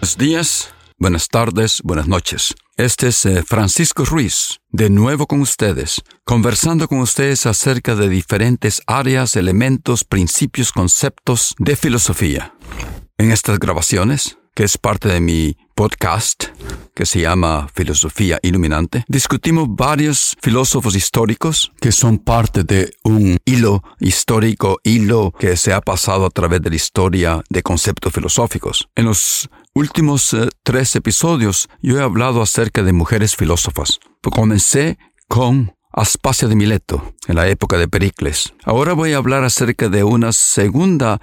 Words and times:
Buenos 0.00 0.16
días, 0.16 0.74
buenas 0.96 1.28
tardes, 1.28 1.82
buenas 1.84 2.08
noches. 2.08 2.54
Este 2.78 3.08
es 3.08 3.26
eh, 3.26 3.42
Francisco 3.46 4.06
Ruiz, 4.06 4.60
de 4.70 4.88
nuevo 4.88 5.26
con 5.26 5.42
ustedes, 5.42 6.00
conversando 6.24 6.88
con 6.88 7.00
ustedes 7.00 7.44
acerca 7.44 7.94
de 7.94 8.08
diferentes 8.08 8.80
áreas, 8.86 9.36
elementos, 9.36 10.04
principios, 10.04 10.72
conceptos 10.72 11.54
de 11.58 11.76
filosofía. 11.76 12.54
En 13.18 13.30
estas 13.30 13.58
grabaciones, 13.58 14.38
que 14.54 14.64
es 14.64 14.78
parte 14.78 15.08
de 15.08 15.20
mi 15.20 15.56
podcast, 15.74 16.44
que 16.94 17.06
se 17.06 17.20
llama 17.20 17.68
Filosofía 17.74 18.38
Iluminante, 18.42 19.04
discutimos 19.08 19.68
varios 19.70 20.36
filósofos 20.42 20.94
históricos 20.94 21.72
que 21.80 21.92
son 21.92 22.18
parte 22.18 22.64
de 22.64 22.92
un 23.04 23.38
hilo 23.44 23.82
histórico, 23.98 24.78
hilo 24.84 25.32
que 25.38 25.56
se 25.56 25.72
ha 25.72 25.80
pasado 25.80 26.26
a 26.26 26.30
través 26.30 26.60
de 26.62 26.70
la 26.70 26.76
historia 26.76 27.42
de 27.48 27.62
conceptos 27.62 28.12
filosóficos. 28.12 28.88
En 28.94 29.06
los 29.06 29.48
últimos 29.74 30.34
eh, 30.34 30.48
tres 30.62 30.94
episodios 30.96 31.68
yo 31.80 31.98
he 31.98 32.02
hablado 32.02 32.42
acerca 32.42 32.82
de 32.82 32.92
mujeres 32.92 33.36
filósofas. 33.36 33.98
Comencé 34.22 34.98
con 35.28 35.72
Aspasia 35.92 36.48
de 36.48 36.54
Mileto, 36.54 37.14
en 37.26 37.36
la 37.36 37.48
época 37.48 37.76
de 37.76 37.88
Pericles. 37.88 38.54
Ahora 38.64 38.92
voy 38.92 39.12
a 39.12 39.16
hablar 39.16 39.44
acerca 39.44 39.88
de 39.88 40.04
una 40.04 40.32
segunda 40.32 41.20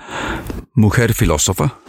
mujer 0.74 1.14
filósofa, 1.14 1.80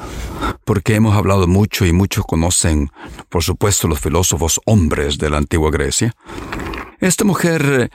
porque 0.65 0.95
hemos 0.95 1.17
hablado 1.17 1.47
mucho 1.47 1.85
y 1.87 1.93
muchos 1.93 2.25
conocen, 2.25 2.91
por 3.29 3.43
supuesto, 3.43 3.89
los 3.89 4.01
filósofos 4.01 4.61
hombres 4.65 5.19
de 5.19 5.31
la 5.31 5.39
antigua 5.39 5.71
Grecia. 5.71 6.15
Esta 7.01 7.25
mujer 7.25 7.91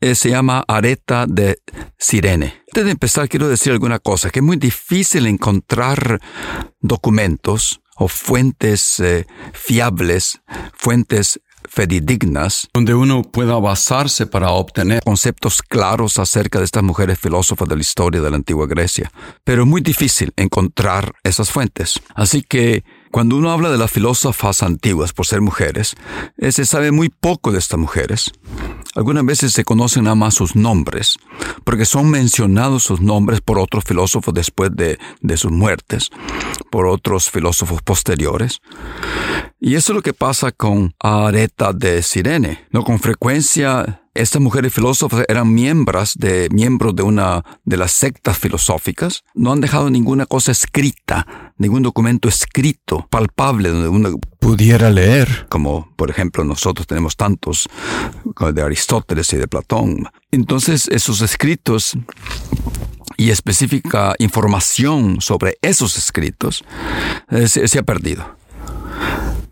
eh, 0.00 0.14
se 0.14 0.30
llama 0.30 0.64
Areta 0.66 1.26
de 1.26 1.58
Sirene. 1.98 2.62
Antes 2.68 2.84
de 2.84 2.90
empezar, 2.90 3.28
quiero 3.28 3.48
decir 3.48 3.72
alguna 3.72 3.98
cosa, 3.98 4.30
que 4.30 4.40
es 4.40 4.44
muy 4.44 4.56
difícil 4.56 5.26
encontrar 5.26 6.20
documentos 6.80 7.80
o 7.96 8.08
fuentes 8.08 8.98
eh, 9.00 9.26
fiables, 9.52 10.40
fuentes 10.72 11.40
fidedignas, 11.68 12.68
donde 12.72 12.94
uno 12.94 13.22
pueda 13.22 13.58
basarse 13.58 14.26
para 14.26 14.50
obtener 14.50 15.02
conceptos 15.04 15.62
claros 15.62 16.18
acerca 16.18 16.58
de 16.58 16.64
estas 16.64 16.82
mujeres 16.82 17.18
filósofas 17.18 17.68
de 17.68 17.76
la 17.76 17.80
historia 17.80 18.20
de 18.20 18.30
la 18.30 18.36
antigua 18.36 18.66
Grecia. 18.66 19.10
Pero 19.44 19.62
es 19.62 19.68
muy 19.68 19.80
difícil 19.80 20.32
encontrar 20.36 21.14
esas 21.22 21.50
fuentes. 21.50 22.00
Así 22.14 22.42
que 22.42 22.84
cuando 23.10 23.36
uno 23.36 23.50
habla 23.50 23.70
de 23.70 23.78
las 23.78 23.90
filósofas 23.90 24.62
antiguas 24.62 25.12
por 25.12 25.26
ser 25.26 25.40
mujeres, 25.40 25.96
eh, 26.36 26.52
se 26.52 26.64
sabe 26.64 26.92
muy 26.92 27.08
poco 27.08 27.50
de 27.50 27.58
estas 27.58 27.78
mujeres. 27.78 28.30
Algunas 28.94 29.24
veces 29.24 29.52
se 29.52 29.64
conocen 29.64 30.04
nada 30.04 30.14
más 30.14 30.34
sus 30.34 30.54
nombres, 30.54 31.16
porque 31.64 31.84
son 31.84 32.10
mencionados 32.10 32.84
sus 32.84 33.00
nombres 33.00 33.40
por 33.40 33.58
otros 33.58 33.84
filósofos 33.84 34.32
después 34.34 34.70
de, 34.74 34.98
de 35.20 35.36
sus 35.36 35.50
muertes, 35.50 36.10
por 36.70 36.86
otros 36.86 37.30
filósofos 37.30 37.82
posteriores. 37.82 38.60
Y 39.58 39.74
eso 39.74 39.92
es 39.92 39.96
lo 39.96 40.02
que 40.02 40.14
pasa 40.14 40.52
con 40.52 40.94
Areta 40.98 41.72
de 41.72 42.02
Sirene. 42.02 42.66
No 42.70 42.82
con 42.82 42.98
frecuencia 42.98 44.00
estas 44.14 44.42
mujeres 44.42 44.74
filósofas 44.74 45.24
eran 45.28 45.54
miembros 45.54 46.14
de, 46.16 46.48
miembros 46.50 46.96
de 46.96 47.02
una 47.02 47.44
de 47.64 47.76
las 47.76 47.92
sectas 47.92 48.38
filosóficas. 48.38 49.22
No 49.34 49.52
han 49.52 49.60
dejado 49.60 49.88
ninguna 49.88 50.26
cosa 50.26 50.50
escrita, 50.50 51.49
ningún 51.60 51.82
documento 51.82 52.28
escrito, 52.28 53.06
palpable, 53.10 53.68
donde 53.68 53.88
uno 53.88 54.18
pudiera 54.40 54.90
leer, 54.90 55.46
como 55.50 55.92
por 55.94 56.10
ejemplo 56.10 56.42
nosotros 56.42 56.86
tenemos 56.86 57.16
tantos 57.16 57.68
de 58.52 58.62
Aristóteles 58.62 59.32
y 59.34 59.36
de 59.36 59.46
Platón. 59.46 60.08
Entonces 60.30 60.88
esos 60.88 61.20
escritos 61.20 61.92
y 63.18 63.30
específica 63.30 64.14
información 64.18 65.20
sobre 65.20 65.58
esos 65.60 65.98
escritos 65.98 66.64
eh, 67.30 67.46
se, 67.46 67.68
se 67.68 67.78
ha 67.78 67.82
perdido. 67.82 68.36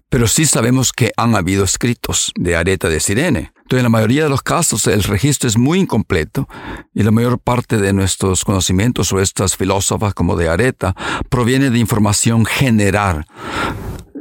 Pero 0.09 0.27
sí 0.27 0.47
sabemos 0.47 0.93
que 0.93 1.13
han 1.19 1.37
habido 1.37 1.65
escritos 1.65 2.33
de 2.37 2.57
Areta 2.57 2.89
de 2.89 3.01
Sirene. 3.01 3.53
Entonces, 3.69 3.81
en 3.81 3.93
la 3.93 3.99
mayoría 3.99 4.23
de 4.23 4.31
los 4.31 4.41
casos, 4.41 4.87
el 4.87 5.03
registro 5.03 5.47
es 5.47 5.59
muy 5.59 5.81
incompleto 5.81 6.49
y 6.95 7.03
la 7.03 7.11
mayor 7.11 7.39
parte 7.39 7.77
de 7.77 7.93
nuestros 7.93 8.43
conocimientos 8.43 9.09
sobre 9.09 9.25
estas 9.25 9.57
filósofas 9.57 10.15
como 10.15 10.37
de 10.37 10.49
Areta 10.49 10.97
proviene 11.29 11.69
de 11.69 11.79
información 11.79 12.47
general 12.47 13.27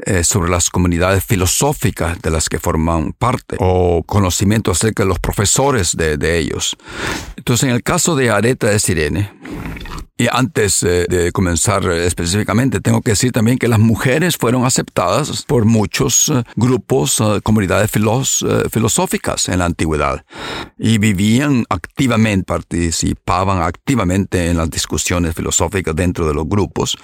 eh, 0.05 0.25
sobre 0.25 0.51
las 0.51 0.69
comunidades 0.69 1.23
filosóficas 1.23 2.21
de 2.21 2.29
las 2.29 2.49
que 2.49 2.59
forman 2.59 3.13
parte 3.13 3.55
o 3.61 4.03
conocimiento 4.05 4.71
acerca 4.71 5.03
de 5.03 5.07
los 5.07 5.19
profesores 5.19 5.95
de, 5.95 6.17
de 6.17 6.39
ellos. 6.39 6.75
Entonces, 7.37 7.69
en 7.69 7.73
el 7.73 7.83
caso 7.83 8.17
de 8.17 8.29
Areta 8.29 8.67
de 8.67 8.79
Sirene, 8.79 9.31
y 10.17 10.27
antes 10.31 10.81
eh, 10.81 11.05
de 11.07 11.31
comenzar 11.31 11.85
específicamente, 11.91 12.81
tengo 12.81 13.01
que 13.01 13.11
decir 13.11 13.31
también 13.31 13.59
que 13.59 13.67
las 13.67 13.79
mujeres 13.79 14.35
fueron 14.35 14.65
aceptadas 14.65 15.43
por 15.43 15.65
muchos 15.65 16.29
eh, 16.29 16.43
grupos, 16.55 17.19
eh, 17.19 17.39
comunidades 17.43 17.91
filosóficas 17.91 19.47
en 19.49 19.59
la 19.59 19.65
antigüedad. 19.65 20.25
Y 20.79 20.97
vivían 20.97 21.65
activamente, 21.69 22.45
participaban 22.45 23.61
activamente 23.61 24.49
en 24.49 24.57
las 24.57 24.71
discusiones 24.71 25.35
filosóficas 25.35 25.95
dentro 25.95 26.27
de 26.27 26.33
los 26.33 26.49
grupos. 26.49 26.97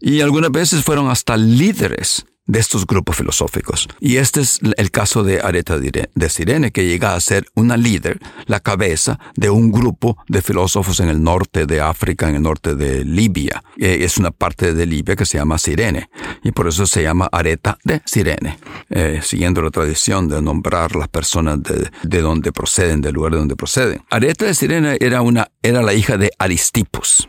Y 0.00 0.20
algunas 0.20 0.50
veces 0.50 0.82
fueron 0.82 1.10
hasta 1.10 1.36
líderes 1.36 2.24
de 2.50 2.58
estos 2.58 2.84
grupos 2.84 3.16
filosóficos. 3.16 3.88
Y 4.00 4.16
este 4.16 4.40
es 4.40 4.58
el 4.76 4.90
caso 4.90 5.22
de 5.22 5.40
Areta 5.40 5.78
de 5.78 6.28
Sirene, 6.28 6.72
que 6.72 6.84
llega 6.84 7.14
a 7.14 7.20
ser 7.20 7.46
una 7.54 7.76
líder, 7.76 8.18
la 8.46 8.58
cabeza 8.58 9.20
de 9.36 9.50
un 9.50 9.70
grupo 9.70 10.18
de 10.28 10.42
filósofos 10.42 10.98
en 10.98 11.08
el 11.08 11.22
norte 11.22 11.66
de 11.66 11.80
África, 11.80 12.28
en 12.28 12.34
el 12.34 12.42
norte 12.42 12.74
de 12.74 13.04
Libia. 13.04 13.62
Eh, 13.78 13.98
es 14.00 14.18
una 14.18 14.32
parte 14.32 14.74
de 14.74 14.84
Libia 14.84 15.14
que 15.14 15.24
se 15.24 15.38
llama 15.38 15.58
Sirene, 15.58 16.10
y 16.42 16.50
por 16.50 16.66
eso 16.66 16.86
se 16.86 17.04
llama 17.04 17.28
Areta 17.30 17.78
de 17.84 18.02
Sirene, 18.04 18.58
eh, 18.88 19.20
siguiendo 19.22 19.62
la 19.62 19.70
tradición 19.70 20.28
de 20.28 20.42
nombrar 20.42 20.96
las 20.96 21.08
personas 21.08 21.62
de, 21.62 21.88
de 22.02 22.20
donde 22.20 22.50
proceden, 22.50 23.00
del 23.00 23.14
lugar 23.14 23.32
de 23.32 23.38
donde 23.38 23.54
proceden. 23.54 24.02
Areta 24.10 24.46
de 24.46 24.54
Sirene 24.54 24.98
era, 25.00 25.22
una, 25.22 25.52
era 25.62 25.82
la 25.82 25.94
hija 25.94 26.16
de 26.16 26.32
Aristipos. 26.38 27.28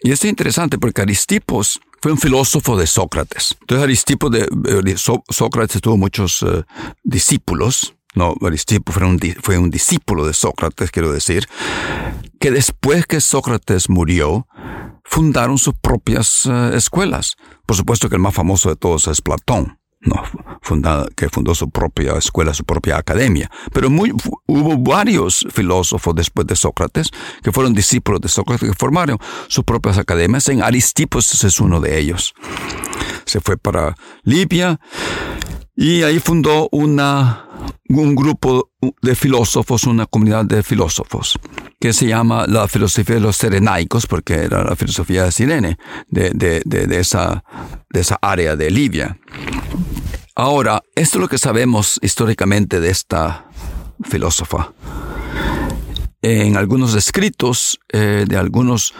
Y 0.00 0.12
es 0.12 0.24
interesante 0.24 0.78
porque 0.78 1.02
Aristipos 1.02 1.80
fue 2.04 2.12
un 2.12 2.18
filósofo 2.18 2.76
de 2.76 2.86
Sócrates. 2.86 3.56
Entonces 3.62 3.82
Aristipo 3.82 4.28
de, 4.28 4.46
de 4.50 4.96
Sócrates 4.98 5.80
tuvo 5.80 5.96
muchos 5.96 6.42
uh, 6.42 6.62
discípulos. 7.02 7.94
No, 8.14 8.34
Aristipo 8.42 8.92
fue 8.92 9.06
un, 9.06 9.18
fue 9.42 9.56
un 9.56 9.70
discípulo 9.70 10.26
de 10.26 10.34
Sócrates, 10.34 10.90
quiero 10.90 11.10
decir, 11.10 11.48
que 12.38 12.50
después 12.50 13.06
que 13.06 13.22
Sócrates 13.22 13.88
murió, 13.88 14.46
fundaron 15.02 15.56
sus 15.56 15.72
propias 15.80 16.44
uh, 16.44 16.74
escuelas. 16.74 17.36
Por 17.64 17.74
supuesto 17.74 18.10
que 18.10 18.16
el 18.16 18.20
más 18.20 18.34
famoso 18.34 18.68
de 18.68 18.76
todos 18.76 19.08
es 19.08 19.22
Platón 19.22 19.78
no, 20.04 20.22
que 21.14 21.28
fundó 21.28 21.54
su 21.54 21.70
propia 21.70 22.14
escuela, 22.14 22.54
su 22.54 22.64
propia 22.64 22.96
academia. 22.96 23.50
Pero 23.72 23.90
muy, 23.90 24.12
hubo 24.46 24.78
varios 24.78 25.46
filósofos 25.52 26.14
después 26.14 26.46
de 26.46 26.56
Sócrates 26.56 27.10
que 27.42 27.52
fueron 27.52 27.74
discípulos 27.74 28.20
de 28.20 28.28
Sócrates 28.28 28.68
que 28.70 28.74
formaron 28.74 29.18
sus 29.48 29.64
propias 29.64 29.98
academias. 29.98 30.48
En 30.48 30.62
Aristipos 30.62 31.44
es 31.44 31.60
uno 31.60 31.80
de 31.80 31.98
ellos. 31.98 32.34
Se 33.24 33.40
fue 33.40 33.56
para 33.56 33.94
Libia 34.22 34.80
y 35.76 36.02
ahí 36.04 36.20
fundó 36.20 36.68
una, 36.70 37.48
un 37.88 38.14
grupo 38.14 38.70
de 39.02 39.14
filósofos, 39.14 39.84
una 39.84 40.06
comunidad 40.06 40.44
de 40.44 40.62
filósofos, 40.62 41.38
que 41.80 41.92
se 41.92 42.06
llama 42.06 42.46
la 42.46 42.68
filosofía 42.68 43.16
de 43.16 43.20
los 43.20 43.36
serenaicos, 43.36 44.06
porque 44.06 44.34
era 44.34 44.62
la 44.62 44.76
filosofía 44.76 45.24
de 45.24 45.32
Sirene, 45.32 45.78
de, 46.08 46.30
de, 46.30 46.62
de, 46.64 46.86
de 46.86 47.00
esa, 47.00 47.44
de 47.90 48.00
esa 48.00 48.18
área 48.22 48.54
de 48.54 48.70
Libia. 48.70 49.18
Ahora, 50.36 50.82
esto 50.96 51.18
es 51.18 51.22
lo 51.22 51.28
que 51.28 51.38
sabemos 51.38 52.00
históricamente 52.02 52.80
de 52.80 52.90
esta 52.90 53.46
filósofa. 54.02 54.72
En 56.22 56.56
algunos 56.56 56.96
escritos 56.96 57.78
eh, 57.92 58.24
de 58.26 58.36
algunos 58.36 58.94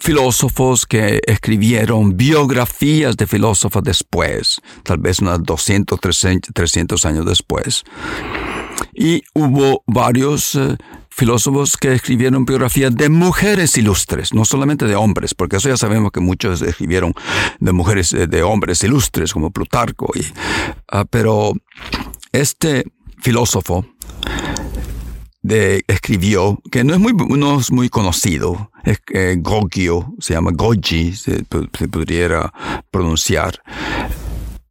filósofos 0.00 0.84
que 0.84 1.20
escribieron 1.24 2.16
biografías 2.16 3.16
de 3.16 3.28
filósofos 3.28 3.84
después, 3.84 4.60
tal 4.82 4.98
vez 4.98 5.20
unos 5.20 5.44
200, 5.44 6.00
300 6.52 7.04
años 7.06 7.26
después. 7.26 7.84
Y 8.92 9.22
hubo 9.34 9.84
varios 9.86 10.56
eh, 10.56 10.76
filósofos 11.14 11.76
que 11.76 11.92
escribieron 11.92 12.44
biografías 12.44 12.94
de 12.94 13.08
mujeres 13.08 13.76
ilustres, 13.76 14.32
no 14.32 14.44
solamente 14.44 14.86
de 14.86 14.96
hombres, 14.96 15.34
porque 15.34 15.56
eso 15.56 15.68
ya 15.68 15.76
sabemos 15.76 16.10
que 16.10 16.20
muchos 16.20 16.62
escribieron 16.62 17.14
de 17.60 17.72
mujeres, 17.72 18.12
eh, 18.12 18.26
de 18.26 18.42
hombres 18.42 18.82
ilustres, 18.82 19.32
como 19.32 19.50
Plutarco. 19.50 20.10
Ah, 20.88 21.04
pero 21.08 21.52
este 22.32 22.84
filósofo 23.18 23.84
escribió, 25.42 26.60
que 26.70 26.84
no 26.84 26.94
es 26.94 27.00
muy, 27.00 27.12
no 27.12 27.60
es 27.60 27.70
muy 27.72 27.88
conocido, 27.88 28.70
es 28.84 28.98
eh, 29.12 29.36
Gogio, 29.38 30.14
se 30.18 30.34
llama 30.34 30.52
Goji, 30.54 31.14
se, 31.14 31.44
se 31.78 31.88
pudiera 31.88 32.52
pronunciar 32.90 33.60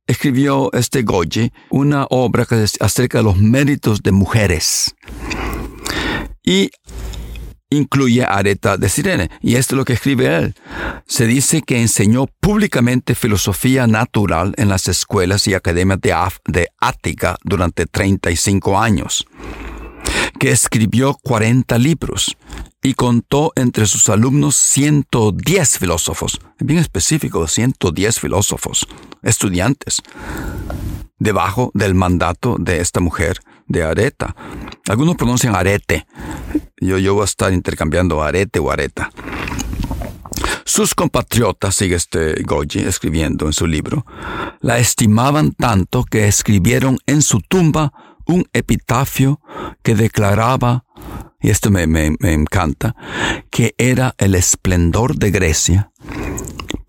escribió 0.08 0.70
este 0.74 1.04
Goji 1.04 1.54
una 1.70 2.06
obra 2.10 2.46
que 2.46 2.64
es 2.64 2.74
acerca 2.82 3.20
de 3.20 3.24
los 3.24 3.38
méritos 3.38 4.04
de 4.04 4.12
mujeres. 4.12 4.94
Y 6.44 6.72
incluye 7.70 8.24
Areta 8.24 8.78
de 8.78 8.90
Sirene. 8.90 9.30
Y 9.42 9.56
esto 9.56 9.76
es 9.76 9.78
lo 9.78 9.86
que 9.86 9.94
escribe 9.94 10.36
él. 10.36 10.56
Se 11.08 11.26
dice 11.26 11.62
que 11.62 11.82
enseñó 11.82 12.28
públicamente 12.40 13.16
filosofía 13.16 13.88
natural 13.88 14.54
en 14.58 14.70
las 14.70 14.88
escuelas 14.88 15.48
y 15.48 15.54
academias 15.54 16.02
de, 16.02 16.16
de 16.48 16.68
Ática 16.80 17.38
durante 17.44 17.86
35 17.86 18.80
años 18.80 19.26
que 20.40 20.52
escribió 20.52 21.16
40 21.22 21.78
libros 21.78 22.36
y 22.82 22.96
contó 22.96 23.52
entre 23.56 23.86
sus 23.86 24.10
alumnos 24.10 24.56
110 24.56 25.78
filósofos, 25.78 26.40
bien 26.60 26.80
específico, 26.80 27.48
110 27.48 28.20
filósofos, 28.20 28.88
estudiantes, 29.22 30.02
debajo 31.22 31.70
del 31.76 31.94
mandato 31.94 32.58
de 32.60 32.82
esta 32.82 33.00
mujer 33.00 33.40
de 33.68 33.84
Areta. 33.84 34.36
Algunos 34.90 35.16
pronuncian 35.16 35.56
arete. 35.56 36.08
Yo, 36.80 36.98
yo 36.98 37.14
voy 37.14 37.22
a 37.22 37.26
estar 37.26 37.54
intercambiando 37.54 38.24
arete 38.24 38.60
o 38.60 38.72
areta. 38.72 39.12
Sus 40.66 40.96
compatriotas, 40.96 41.76
sigue 41.76 41.96
este 41.96 42.42
Goji 42.42 42.80
escribiendo 42.80 43.46
en 43.46 43.54
su 43.54 43.68
libro, 43.68 44.06
la 44.62 44.80
estimaban 44.80 45.52
tanto 45.52 46.04
que 46.04 46.28
escribieron 46.28 46.98
en 47.06 47.22
su 47.22 47.40
tumba 47.42 47.94
un 48.26 48.46
epitafio 48.54 49.42
que 49.84 49.94
declaraba, 49.94 50.86
y 51.40 51.52
esto 51.52 51.70
me, 51.70 51.84
encanta, 52.22 52.96
que 53.52 53.76
era 53.78 54.16
el 54.18 54.34
esplendor 54.34 55.18
de 55.18 55.30
Grecia, 55.30 55.92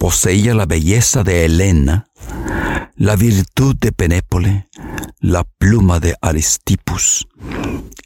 poseía 0.03 0.53
la 0.53 0.67
belleza 0.67 1.23
de 1.23 1.45
Helena, 1.45 2.09
la 2.97 3.15
virtud 3.15 3.77
de 3.77 3.93
Penépole, 3.93 4.67
la 5.21 5.45
pluma 5.45 6.01
de 6.01 6.17
Aristipus, 6.21 7.29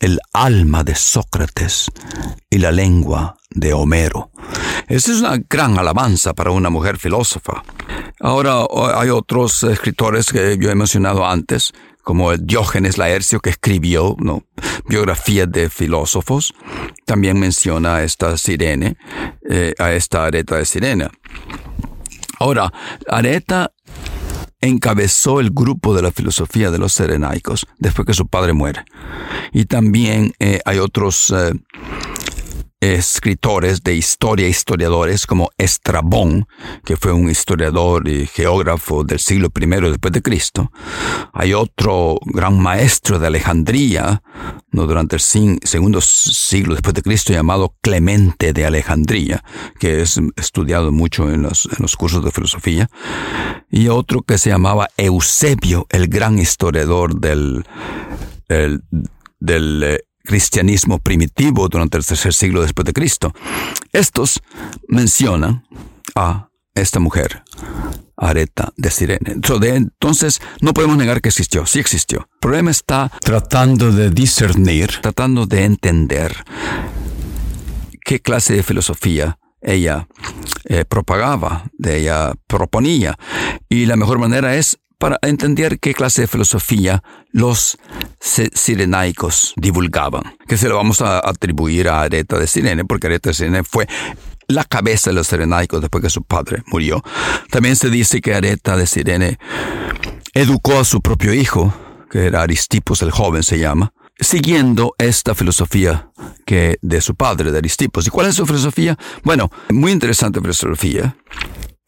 el 0.00 0.19
alma 0.34 0.84
de 0.84 0.94
Sócrates 0.94 1.90
y 2.50 2.58
la 2.58 2.70
lengua 2.70 3.38
de 3.48 3.72
Homero. 3.72 4.31
Esa 4.88 5.10
es 5.10 5.20
una 5.20 5.38
gran 5.48 5.78
alabanza 5.78 6.34
para 6.34 6.50
una 6.50 6.69
mujer 6.69 6.98
filósofa. 6.98 7.62
Ahora 8.20 8.66
hay 8.94 9.08
otros 9.08 9.62
escritores 9.62 10.26
que 10.26 10.58
yo 10.60 10.69
he 10.69 10.75
mencionado 10.75 11.25
antes, 11.25 11.72
como 12.02 12.37
Diógenes 12.37 12.98
Laercio, 12.98 13.40
que 13.40 13.48
escribió 13.50 14.14
biografías 14.87 15.50
de 15.50 15.70
filósofos, 15.70 16.52
también 17.06 17.40
menciona 17.40 17.96
a 17.96 18.04
esta 18.04 18.37
sirene, 18.37 18.98
eh, 19.48 19.72
a 19.78 19.93
esta 19.93 20.26
areta 20.26 20.56
de 20.56 20.66
sirena. 20.66 21.10
Ahora, 22.38 22.72
Areta 23.08 23.72
encabezó 24.60 25.40
el 25.40 25.50
grupo 25.50 25.94
de 25.94 26.02
la 26.02 26.12
filosofía 26.12 26.70
de 26.70 26.78
los 26.78 26.92
serenaicos 26.92 27.66
después 27.78 28.06
que 28.06 28.14
su 28.14 28.26
padre 28.26 28.52
muere. 28.52 28.84
Y 29.52 29.66
también 29.66 30.32
eh, 30.38 30.60
hay 30.64 30.78
otros 30.78 31.32
eh, 31.36 31.52
escritores 32.81 33.82
de 33.82 33.94
historia, 33.94 34.49
historiadores 34.49 35.26
como 35.26 35.50
Estrabón, 35.56 36.46
que 36.84 36.96
fue 36.96 37.12
un 37.12 37.31
historiador 37.31 38.06
y 38.08 38.26
geógrafo 38.26 39.02
del 39.02 39.19
siglo 39.19 39.49
I 39.58 39.67
después 39.67 40.12
de 40.12 40.23
Cristo. 40.23 40.70
Hay 41.32 41.55
otro 41.55 42.19
gran 42.26 42.61
maestro 42.61 43.19
de 43.19 43.28
Alejandría, 43.28 44.23
no 44.70 44.87
durante 44.87 45.17
el 45.17 45.20
segundo 45.20 46.00
siglo 46.00 46.75
después 46.75 46.94
de 46.94 47.02
Cristo, 47.02 47.32
llamado 47.32 47.75
Clemente 47.81 48.52
de 48.52 48.67
Alejandría, 48.67 49.43
que 49.79 50.02
es 50.02 50.20
estudiado 50.37 50.93
mucho 50.93 51.31
en 51.31 51.43
los, 51.43 51.69
cursos 51.96 52.22
de 52.22 52.31
filosofía. 52.31 52.90
Y 53.70 53.88
otro 53.88 54.22
que 54.22 54.38
se 54.38 54.50
llamaba 54.50 54.88
Eusebio, 54.96 55.87
el 55.90 56.08
gran 56.08 56.38
historiador 56.38 57.19
del, 57.19 57.64
del 58.49 59.82
eh, 59.82 60.00
cristianismo 60.26 60.99
primitivo 60.99 61.69
durante 61.69 61.96
el 61.96 62.05
tercer 62.05 62.34
siglo 62.34 62.61
después 62.61 62.84
de 62.84 62.93
Cristo. 62.93 63.32
Estos 63.93 64.43
mencionan 64.88 65.64
a 66.14 66.49
esta 66.75 67.00
mujer, 67.00 67.43
Areta 68.17 68.73
de 68.76 68.90
Sirene. 68.90 69.32
Entonces, 69.32 70.40
no 70.61 70.75
podemos 70.75 70.96
negar 70.99 71.23
que 71.23 71.31
existió, 71.31 71.64
sí 71.64 71.78
existió. 71.78 72.28
El 72.34 72.38
problema 72.40 72.70
está 72.70 73.11
tratando 73.20 73.93
de 73.93 74.11
discernir, 74.11 75.00
tratando 75.00 75.46
de 75.46 75.64
entender 75.64 76.44
qué 78.05 78.20
clase 78.20 78.55
de 78.55 78.62
filosofía 78.62 79.38
ella 79.62 80.06
eh, 80.64 80.84
propagaba, 80.84 81.70
de 81.79 82.00
ella 82.00 82.32
proponía. 82.46 83.19
Y 83.69 83.87
la 83.87 83.96
mejor 83.96 84.19
manera 84.19 84.55
es 84.56 84.79
para 84.98 85.19
entender 85.22 85.78
qué 85.78 85.94
clase 85.94 86.22
de 86.22 86.26
filosofía 86.26 87.02
los 87.31 87.78
sirenaicos 88.20 89.52
divulgaban, 89.56 90.37
que 90.46 90.56
se 90.56 90.69
lo 90.69 90.76
vamos 90.76 91.02
a 91.02 91.19
atribuir 91.19 91.88
a 91.88 92.02
Areta 92.02 92.38
de 92.38 92.46
Sirene, 92.46 92.84
porque 92.84 93.06
Areta 93.06 93.31
de 93.31 93.34
Sirene 93.34 93.62
fue 93.62 93.87
la 94.48 94.64
cabeza 94.64 95.10
de 95.10 95.14
los 95.14 95.26
sirenaicos 95.26 95.81
después 95.81 96.02
que 96.02 96.10
su 96.10 96.22
padre 96.22 96.62
murió. 96.66 97.02
También 97.50 97.76
se 97.76 97.90
dice 97.90 98.20
que 98.20 98.34
Areta 98.34 98.76
de 98.76 98.87
Sirene 98.87 99.38
educó 100.32 100.81
a 100.81 100.84
su 100.84 101.00
propio 101.00 101.34
hijo, 101.34 101.75
que 102.10 102.26
era 102.26 102.43
Aristipos 102.43 103.02
el 103.02 103.10
joven 103.10 103.43
se 103.43 103.58
llama, 103.58 103.93
siguiendo 104.19 104.94
esta 104.98 105.34
filosofía 105.34 106.10
que 106.46 106.78
de 106.81 107.00
su 107.00 107.14
padre, 107.14 107.50
de 107.52 107.58
Aristipos. 107.58 108.06
¿Y 108.06 108.10
cuál 108.10 108.28
es 108.28 108.37
su 108.37 108.46
filosofía? 108.46 108.96
Bueno, 109.25 109.50
muy 109.69 109.93
interesante 109.93 110.40
filosofía 110.40 111.16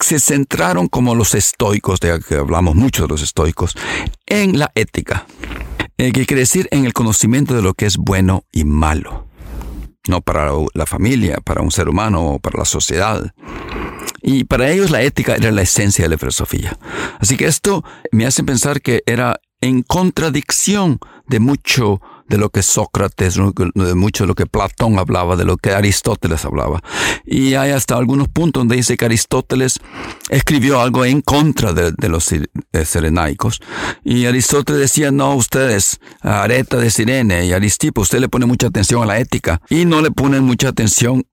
se 0.00 0.20
centraron 0.20 0.88
como 0.88 1.14
los 1.14 1.34
estoicos, 1.34 2.00
de 2.00 2.20
que 2.20 2.36
hablamos 2.36 2.74
mucho 2.74 3.02
de 3.02 3.08
los 3.08 3.22
estoicos, 3.22 3.76
en 4.26 4.58
la 4.58 4.70
ética, 4.74 5.26
eh, 5.96 6.12
que 6.12 6.26
quiere 6.26 6.40
decir 6.40 6.68
en 6.70 6.84
el 6.84 6.92
conocimiento 6.92 7.54
de 7.54 7.62
lo 7.62 7.74
que 7.74 7.86
es 7.86 7.96
bueno 7.96 8.44
y 8.52 8.64
malo, 8.64 9.26
no 10.06 10.20
para 10.20 10.52
la 10.74 10.86
familia, 10.86 11.38
para 11.44 11.62
un 11.62 11.70
ser 11.70 11.88
humano 11.88 12.26
o 12.26 12.38
para 12.38 12.60
la 12.60 12.64
sociedad. 12.64 13.32
Y 14.22 14.44
para 14.44 14.70
ellos 14.70 14.90
la 14.90 15.02
ética 15.02 15.34
era 15.34 15.50
la 15.50 15.62
esencia 15.62 16.04
de 16.04 16.10
la 16.10 16.18
filosofía. 16.18 16.76
Así 17.18 17.36
que 17.36 17.46
esto 17.46 17.84
me 18.12 18.26
hace 18.26 18.42
pensar 18.44 18.80
que 18.80 19.02
era 19.06 19.40
en 19.60 19.82
contradicción 19.82 20.98
de 21.26 21.40
mucho 21.40 22.00
de 22.28 22.38
lo 22.38 22.50
que 22.50 22.62
Sócrates, 22.62 23.36
de 23.74 23.94
mucho 23.94 24.24
de 24.24 24.28
lo 24.28 24.34
que 24.34 24.46
Platón 24.46 24.98
hablaba, 24.98 25.36
de 25.36 25.44
lo 25.44 25.56
que 25.56 25.72
Aristóteles 25.72 26.44
hablaba. 26.44 26.82
Y 27.24 27.54
hay 27.54 27.70
hasta 27.72 27.96
algunos 27.96 28.28
puntos 28.28 28.60
donde 28.60 28.76
dice 28.76 28.96
que 28.96 29.06
Aristóteles 29.06 29.80
escribió 30.28 30.80
algo 30.80 31.04
en 31.04 31.22
contra 31.22 31.72
de, 31.72 32.08
los 32.08 32.30
eh, 32.32 32.44
serenaicos. 32.84 33.60
Y 34.04 34.26
Aristóteles 34.26 34.80
decía, 34.80 35.10
no, 35.10 35.34
ustedes, 35.34 36.00
Areta 36.20 36.76
de 36.76 36.90
Sirene 36.90 37.46
y 37.46 37.52
Aristipo, 37.52 38.02
usted 38.02 38.20
le 38.20 38.28
pone 38.28 38.46
mucha 38.46 38.68
atención 38.68 39.02
a 39.02 39.06
la 39.06 39.18
ética 39.18 39.60
y 39.70 39.84
no 39.84 40.02
le 40.02 40.10
ponen 40.10 40.44
mucha 40.44 40.68
atención 40.68 41.24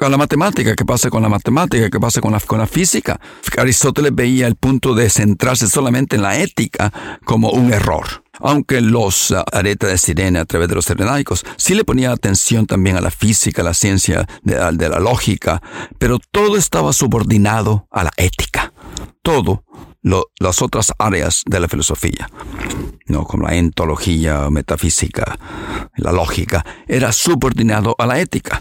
a 0.00 0.08
la 0.08 0.16
matemática, 0.16 0.74
qué 0.74 0.84
pasa 0.84 1.08
con 1.08 1.22
la 1.22 1.28
matemática, 1.28 1.88
qué 1.88 2.00
pasa 2.00 2.20
con 2.20 2.32
la, 2.32 2.40
con 2.40 2.58
la 2.58 2.66
física. 2.66 3.20
Aristóteles 3.56 4.12
veía 4.12 4.48
el 4.48 4.56
punto 4.56 4.94
de 4.94 5.08
centrarse 5.08 5.68
solamente 5.68 6.16
en 6.16 6.22
la 6.22 6.38
ética 6.40 6.92
como 7.24 7.50
un 7.50 7.72
error 7.72 8.23
aunque 8.40 8.80
los 8.80 9.30
uh, 9.30 9.42
aretas 9.52 9.90
de 9.90 9.98
sirene 9.98 10.38
a 10.38 10.44
través 10.44 10.68
de 10.68 10.74
los 10.74 10.84
serenaicos 10.84 11.44
sí 11.56 11.74
le 11.74 11.84
ponía 11.84 12.12
atención 12.12 12.66
también 12.66 12.96
a 12.96 13.00
la 13.00 13.10
física, 13.10 13.62
a 13.62 13.64
la 13.64 13.74
ciencia 13.74 14.26
de, 14.42 14.88
la 14.88 15.00
lógica, 15.00 15.62
pero 15.98 16.18
todo 16.30 16.56
estaba 16.56 16.92
subordinado 16.92 17.86
a 17.90 18.04
la 18.04 18.10
ética. 18.16 18.72
Todo 19.22 19.64
las 20.38 20.60
otras 20.60 20.92
áreas 20.98 21.42
de 21.46 21.60
la 21.60 21.66
filosofía, 21.66 22.28
no 23.06 23.24
como 23.24 23.48
la 23.48 23.54
entología, 23.54 24.50
metafísica, 24.50 25.38
la 25.96 26.12
lógica, 26.12 26.62
era 26.86 27.10
subordinado 27.10 27.96
a 27.98 28.06
la 28.06 28.20
ética. 28.20 28.60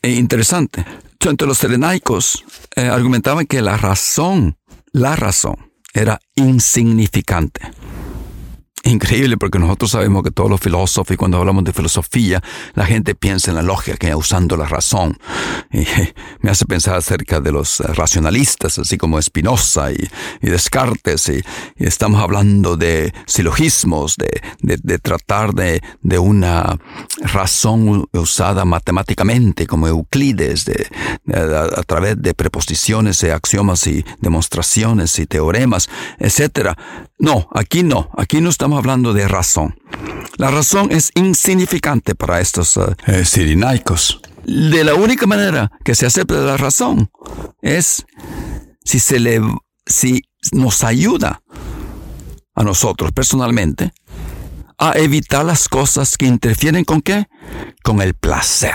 E 0.00 0.12
interesante. 0.12 0.84
Entre 1.20 1.48
los 1.48 1.58
serenaicos 1.58 2.44
eh, 2.76 2.82
argumentaban 2.82 3.44
que 3.44 3.60
la 3.60 3.76
razón, 3.76 4.56
la 4.92 5.16
razón, 5.16 5.72
era 5.92 6.20
insignificante 6.36 7.72
increíble 8.92 9.36
porque 9.36 9.58
nosotros 9.58 9.90
sabemos 9.90 10.22
que 10.22 10.30
todos 10.30 10.50
los 10.50 10.60
filósofos, 10.60 11.14
y 11.14 11.16
cuando 11.16 11.38
hablamos 11.38 11.64
de 11.64 11.72
filosofía, 11.72 12.42
la 12.74 12.86
gente 12.86 13.14
piensa 13.14 13.50
en 13.50 13.56
la 13.56 13.62
lógica, 13.62 14.16
usando 14.16 14.56
la 14.56 14.66
razón. 14.66 15.18
Y 15.72 15.86
me 16.40 16.50
hace 16.50 16.64
pensar 16.64 16.96
acerca 16.96 17.40
de 17.40 17.52
los 17.52 17.80
racionalistas, 17.80 18.78
así 18.78 18.96
como 18.96 19.20
Spinoza 19.20 19.92
y, 19.92 20.08
Descartes, 20.40 21.28
y, 21.28 21.42
estamos 21.76 22.20
hablando 22.20 22.76
de 22.76 23.12
silogismos, 23.26 24.16
de, 24.16 24.98
tratar 24.98 25.54
de, 25.54 25.80
una 26.18 26.78
razón 27.20 28.06
usada 28.12 28.64
matemáticamente, 28.64 29.66
como 29.66 29.86
Euclides, 29.86 30.66
a, 31.32 31.82
través 31.82 32.20
de 32.20 32.34
preposiciones, 32.34 33.22
y 33.22 33.28
axiomas 33.28 33.86
y 33.86 34.04
demostraciones 34.20 35.18
y 35.18 35.26
teoremas, 35.26 35.88
etc. 36.18 36.70
No, 37.18 37.48
aquí 37.52 37.82
no, 37.82 38.10
aquí 38.16 38.40
no 38.40 38.48
estamos 38.48 38.77
hablando 38.78 39.12
de 39.12 39.28
razón. 39.28 39.78
La 40.36 40.50
razón 40.50 40.92
es 40.92 41.10
insignificante 41.14 42.14
para 42.14 42.40
estos 42.40 42.76
uh, 42.76 42.94
sirinaicos. 43.24 44.20
De 44.44 44.84
la 44.84 44.94
única 44.94 45.26
manera 45.26 45.70
que 45.84 45.94
se 45.94 46.06
acepta 46.06 46.34
la 46.34 46.56
razón 46.56 47.10
es 47.60 48.06
si 48.84 49.00
se 49.00 49.18
le, 49.18 49.42
si 49.84 50.22
nos 50.52 50.84
ayuda 50.84 51.42
a 52.54 52.62
nosotros 52.62 53.12
personalmente 53.12 53.92
a 54.78 54.92
evitar 54.96 55.44
las 55.44 55.68
cosas 55.68 56.16
que 56.16 56.26
interfieren 56.26 56.84
con 56.84 57.02
qué? 57.02 57.26
Con 57.82 58.00
el 58.00 58.14
placer. 58.14 58.74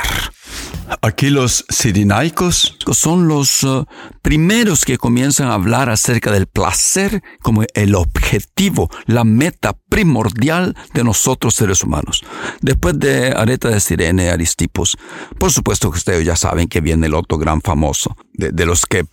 Aquí 1.01 1.29
los 1.29 1.65
sirinaicos 1.69 2.77
son 2.91 3.27
los 3.27 3.63
uh, 3.63 3.85
primeros 4.21 4.85
que 4.85 4.97
comienzan 4.97 5.47
a 5.47 5.53
hablar 5.53 5.89
acerca 5.89 6.31
del 6.31 6.47
placer 6.47 7.21
como 7.41 7.63
el 7.73 7.95
objetivo, 7.95 8.89
la 9.05 9.23
meta 9.23 9.73
primordial 9.89 10.75
de 10.93 11.03
nosotros 11.03 11.55
seres 11.55 11.83
humanos. 11.83 12.23
Después 12.61 12.99
de 12.99 13.29
Areta 13.29 13.69
de 13.69 13.79
Sirene, 13.79 14.29
Aristipos, 14.29 14.97
por 15.37 15.51
supuesto 15.51 15.91
que 15.91 15.97
ustedes 15.97 16.25
ya 16.25 16.35
saben 16.35 16.67
que 16.67 16.81
viene 16.81 17.07
el 17.07 17.15
otro 17.15 17.37
gran 17.37 17.61
famoso, 17.61 18.15
de, 18.33 18.65
los 18.65 18.85
que 18.85 19.05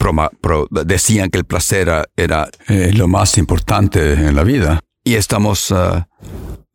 decían 0.84 1.30
que 1.30 1.38
el 1.38 1.44
placer 1.44 1.90
era, 2.16 2.48
eh, 2.68 2.92
lo 2.94 3.08
más 3.08 3.38
importante 3.38 4.14
en 4.14 4.34
la 4.34 4.44
vida. 4.44 4.80
Y 5.02 5.14
estamos 5.14 5.70
uh, 5.70 6.02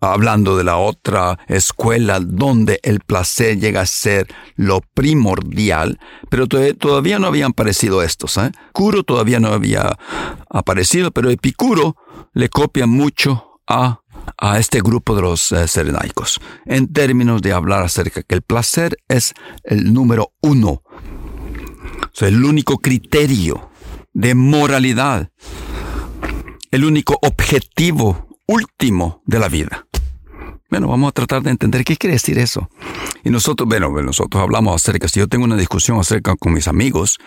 hablando 0.01 0.57
de 0.57 0.63
la 0.63 0.77
otra 0.77 1.39
escuela 1.47 2.19
donde 2.19 2.79
el 2.83 2.99
placer 2.99 3.59
llega 3.59 3.81
a 3.81 3.85
ser 3.85 4.27
lo 4.55 4.81
primordial, 4.93 5.99
pero 6.29 6.47
todavía 6.47 7.19
no 7.19 7.27
habían 7.27 7.51
aparecido 7.51 8.03
estos. 8.03 8.37
¿eh? 8.37 8.51
Curo 8.73 9.03
todavía 9.03 9.39
no 9.39 9.49
había 9.49 9.97
aparecido, 10.49 11.11
pero 11.11 11.29
Epicuro 11.29 11.95
le 12.33 12.49
copia 12.49 12.85
mucho 12.85 13.61
a, 13.67 14.01
a 14.37 14.59
este 14.59 14.81
grupo 14.81 15.15
de 15.15 15.21
los 15.21 15.51
eh, 15.51 15.67
serenaicos 15.67 16.39
en 16.65 16.91
términos 16.91 17.41
de 17.41 17.53
hablar 17.53 17.83
acerca 17.83 18.23
que 18.23 18.35
el 18.35 18.41
placer 18.41 18.97
es 19.07 19.33
el 19.63 19.93
número 19.93 20.33
uno, 20.41 20.83
o 22.21 22.25
el 22.25 22.43
único 22.43 22.77
criterio 22.77 23.69
de 24.13 24.35
moralidad, 24.35 25.29
el 26.71 26.85
único 26.85 27.17
objetivo 27.21 28.25
último 28.47 29.21
de 29.25 29.39
la 29.39 29.49
vida. 29.49 29.84
Bueno, 30.75 30.89
vamos 30.89 31.07
a 31.07 31.11
tratar 31.13 31.41
de 31.41 31.51
entender 31.51 31.85
qué 31.85 31.95
quiere 31.95 32.15
decir 32.15 32.37
eso. 32.37 32.69
Y 33.23 33.29
nosotros, 33.29 33.65
bueno, 33.65 33.89
nosotros 34.01 34.43
hablamos 34.43 34.75
acerca, 34.75 35.07
si 35.07 35.21
yo 35.21 35.29
tengo 35.29 35.45
una 35.45 35.55
discusión 35.55 35.97
acerca 35.97 36.35
con 36.35 36.51
mis 36.51 36.67
amigos 36.67 37.17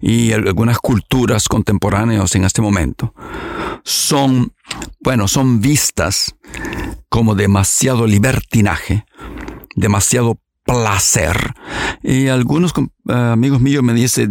y 0.00 0.32
algunas 0.32 0.80
culturas 0.80 1.46
contemporáneas 1.46 2.34
en 2.34 2.42
este 2.42 2.60
momento, 2.60 3.14
son, 3.84 4.52
bueno, 4.98 5.28
son 5.28 5.60
vistas 5.60 6.34
como 7.08 7.36
demasiado 7.36 8.04
libertinaje, 8.04 9.06
demasiado 9.76 10.40
placer. 10.64 11.54
Y 12.02 12.26
algunos 12.26 12.72
eh, 13.08 13.12
amigos 13.12 13.60
míos 13.60 13.82
me 13.82 13.94
dicen, 13.94 14.30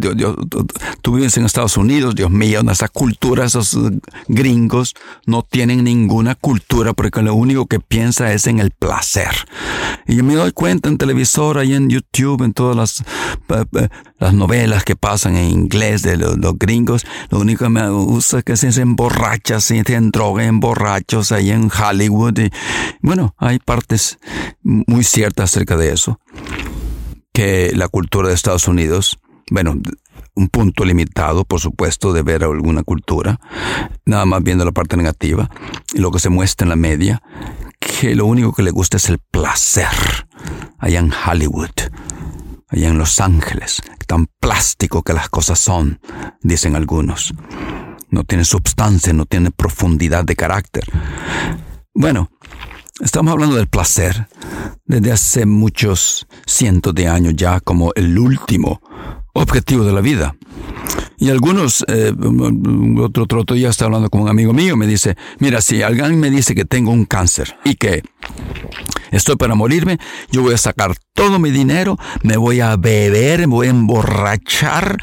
tú 1.02 1.16
vives 1.16 1.36
en 1.38 1.46
Estados 1.46 1.78
Unidos, 1.78 2.14
Dios 2.14 2.30
mío, 2.30 2.62
esa 2.70 2.88
cultura, 2.88 3.46
esos 3.46 3.78
gringos 4.28 4.94
no 5.26 5.42
tienen 5.42 5.84
ninguna 5.84 6.36
cultura 6.36 6.94
porque 6.94 7.24
lo 7.24 7.34
único 7.34 7.66
que 7.66 7.80
piensa 7.80 8.32
es 8.34 8.46
en 8.46 8.60
el 8.60 8.70
placer. 8.72 9.32
Y 10.06 10.16
yo 10.16 10.24
me 10.24 10.36
doy 10.36 10.52
cuenta 10.52 10.90
en 10.90 10.98
televisor, 10.98 11.58
ahí 11.58 11.74
en 11.74 11.90
YouTube, 11.90 12.44
en 12.44 12.54
todas 12.54 12.76
las, 12.76 13.00
eh, 13.50 13.66
eh, 13.80 13.90
las 14.20 14.34
novelas 14.34 14.84
que 14.84 14.96
pasan 14.96 15.36
en 15.36 15.50
inglés 15.50 16.04
de 16.04 16.18
los, 16.18 16.38
gringos, 16.60 17.06
lo 17.30 17.40
único 17.40 17.66
que 17.66 17.70
me 17.70 17.90
gusta 17.90 18.40
es 18.40 18.44
que 18.44 18.58
se 18.58 18.68
emborrachas, 18.80 19.64
se 19.64 19.78
en 19.88 20.12
droga, 20.12 20.46
en 20.46 20.60
borrachos 20.60 21.32
ahí 21.32 21.50
en 21.50 21.72
Hollywood. 21.72 22.38
Y, 22.38 22.52
bueno, 23.02 23.34
hay 23.38 23.58
partes 23.58 24.20
muy 24.62 25.04
ciertas 25.04 25.46
acerca 25.50 25.78
de 25.78 25.94
eso 25.94 26.20
que 27.38 27.72
la 27.76 27.88
cultura 27.88 28.30
de 28.30 28.34
Estados 28.34 28.68
Unidos, 28.68 29.20
bueno, 29.52 29.80
un 30.34 30.48
punto 30.48 30.84
limitado, 30.84 31.46
por 31.46 31.60
supuesto, 31.60 32.12
de 32.12 32.24
ver 32.24 32.44
alguna 32.44 32.82
cultura, 32.82 33.40
nada 34.06 34.26
más 34.26 34.42
viendo 34.42 34.66
la 34.66 34.72
parte 34.72 34.98
negativa, 34.98 35.48
y 35.94 36.00
lo 36.00 36.10
que 36.10 36.18
se 36.18 36.30
muestra 36.30 36.66
en 36.66 36.70
la 36.70 36.76
media, 36.76 37.22
que 37.80 38.16
lo 38.16 38.26
único 38.26 38.54
que 38.54 38.64
le 38.64 38.72
gusta 38.72 38.98
es 38.98 39.08
el 39.10 39.20
placer, 39.20 39.86
allá 40.80 40.98
en 40.98 41.14
Hollywood, 41.14 41.70
allá 42.70 42.88
en 42.88 42.98
Los 42.98 43.22
Ángeles, 43.22 43.84
tan 44.08 44.26
plástico 44.40 45.04
que 45.04 45.14
las 45.14 45.30
cosas 45.30 45.60
son, 45.60 46.00
dicen 46.42 46.76
algunos. 46.76 47.36
No 48.10 48.24
tiene 48.24 48.46
substancia, 48.46 49.14
no 49.14 49.28
tiene 49.28 49.52
profundidad 49.52 50.26
de 50.26 50.36
carácter. 50.36 50.86
Bueno, 51.94 52.32
Estamos 53.00 53.32
hablando 53.32 53.56
del 53.58 53.68
placer 53.68 54.28
desde 54.86 55.12
hace 55.12 55.46
muchos 55.46 56.26
cientos 56.48 56.96
de 56.96 57.08
años 57.08 57.36
ya 57.36 57.60
como 57.60 57.92
el 57.96 58.18
último 58.18 58.82
objetivo 59.34 59.84
de 59.84 59.94
la 59.94 60.02
vida. 60.02 60.36
Y 61.20 61.30
algunos, 61.30 61.86
eh, 61.88 62.12
otro, 63.00 63.24
otro 63.24 63.56
día 63.56 63.70
estaba 63.70 63.88
hablando 63.88 64.10
con 64.10 64.22
un 64.22 64.30
amigo 64.30 64.52
mío, 64.52 64.76
me 64.76 64.88
dice, 64.88 65.16
mira, 65.38 65.62
si 65.62 65.84
alguien 65.84 66.20
me 66.20 66.32
dice 66.32 66.56
que 66.56 66.66
tengo 66.66 66.92
un 66.92 67.06
cáncer 67.06 67.56
y 67.64 67.76
que 67.76 68.02
estoy 69.12 69.36
para 69.36 69.54
morirme, 69.54 70.00
yo 70.32 70.42
voy 70.42 70.56
a 70.56 70.58
sacar 70.58 70.96
todo 71.14 71.38
mi 71.38 71.52
dinero, 71.52 71.98
me 72.24 72.38
voy 72.38 72.62
a 72.62 72.78
beber, 72.78 73.42
me 73.42 73.48
voy 73.48 73.68
a 73.68 73.72
emborrachar 73.72 74.98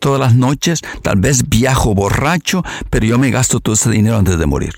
todas 0.00 0.18
las 0.18 0.34
noches, 0.34 0.80
tal 1.02 1.20
vez 1.20 1.48
viajo 1.48 1.94
borracho, 1.94 2.64
pero 2.90 3.06
yo 3.06 3.16
me 3.18 3.30
gasto 3.30 3.60
todo 3.60 3.76
ese 3.76 3.90
dinero 3.90 4.16
antes 4.16 4.38
de 4.38 4.46
morir. 4.46 4.74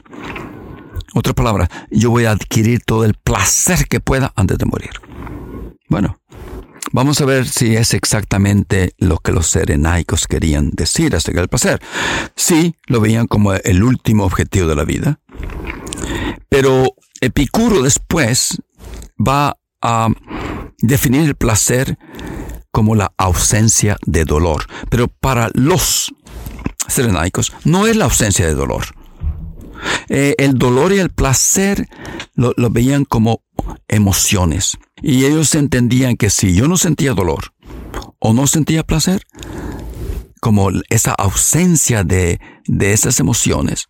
Otra 1.14 1.32
palabra, 1.32 1.70
yo 1.90 2.10
voy 2.10 2.24
a 2.24 2.32
adquirir 2.32 2.82
todo 2.84 3.04
el 3.04 3.14
placer 3.14 3.86
que 3.86 4.00
pueda 4.00 4.32
antes 4.34 4.58
de 4.58 4.66
morir. 4.66 4.90
Bueno, 5.88 6.18
vamos 6.92 7.20
a 7.20 7.24
ver 7.24 7.46
si 7.46 7.76
es 7.76 7.94
exactamente 7.94 8.94
lo 8.98 9.18
que 9.18 9.30
los 9.30 9.46
serenaicos 9.46 10.26
querían 10.26 10.70
decir 10.70 11.14
acerca 11.14 11.38
del 11.40 11.48
placer. 11.48 11.80
Sí, 12.34 12.74
lo 12.86 13.00
veían 13.00 13.28
como 13.28 13.54
el 13.54 13.84
último 13.84 14.24
objetivo 14.24 14.66
de 14.66 14.74
la 14.74 14.84
vida. 14.84 15.20
Pero 16.48 16.96
Epicuro 17.20 17.82
después 17.82 18.60
va 19.16 19.56
a 19.82 20.08
definir 20.78 21.22
el 21.22 21.36
placer 21.36 21.96
como 22.72 22.96
la 22.96 23.12
ausencia 23.18 23.98
de 24.04 24.24
dolor. 24.24 24.66
Pero 24.90 25.06
para 25.06 25.48
los 25.54 26.12
serenaicos 26.88 27.52
no 27.64 27.86
es 27.86 27.96
la 27.96 28.06
ausencia 28.06 28.46
de 28.46 28.54
dolor. 28.54 29.03
Eh, 30.08 30.34
el 30.38 30.54
dolor 30.54 30.92
y 30.92 30.98
el 30.98 31.10
placer 31.10 31.88
lo, 32.34 32.54
veían 32.70 33.04
como 33.04 33.42
emociones. 33.88 34.76
Y 35.02 35.24
ellos 35.24 35.54
entendían 35.54 36.16
que 36.16 36.30
si 36.30 36.54
yo 36.54 36.68
no 36.68 36.76
sentía 36.76 37.14
dolor 37.14 37.52
o 38.18 38.32
no 38.32 38.46
sentía 38.46 38.82
placer, 38.84 39.22
como 40.40 40.70
esa 40.90 41.12
ausencia 41.12 42.04
de, 42.04 42.40
de 42.66 42.92
esas 42.92 43.18
emociones, 43.20 43.88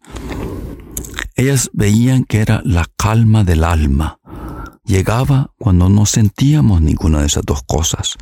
ellas 1.34 1.70
veían 1.72 2.24
que 2.24 2.40
era 2.40 2.62
la 2.64 2.86
calma 2.96 3.44
del 3.44 3.64
alma. 3.64 4.18
Llegaba 4.84 5.52
cuando 5.58 5.88
no 5.88 6.06
sentíamos 6.06 6.80
ninguna 6.80 7.20
de 7.20 7.26
esas 7.26 7.44
dos 7.44 7.62
cosas. 7.66 8.16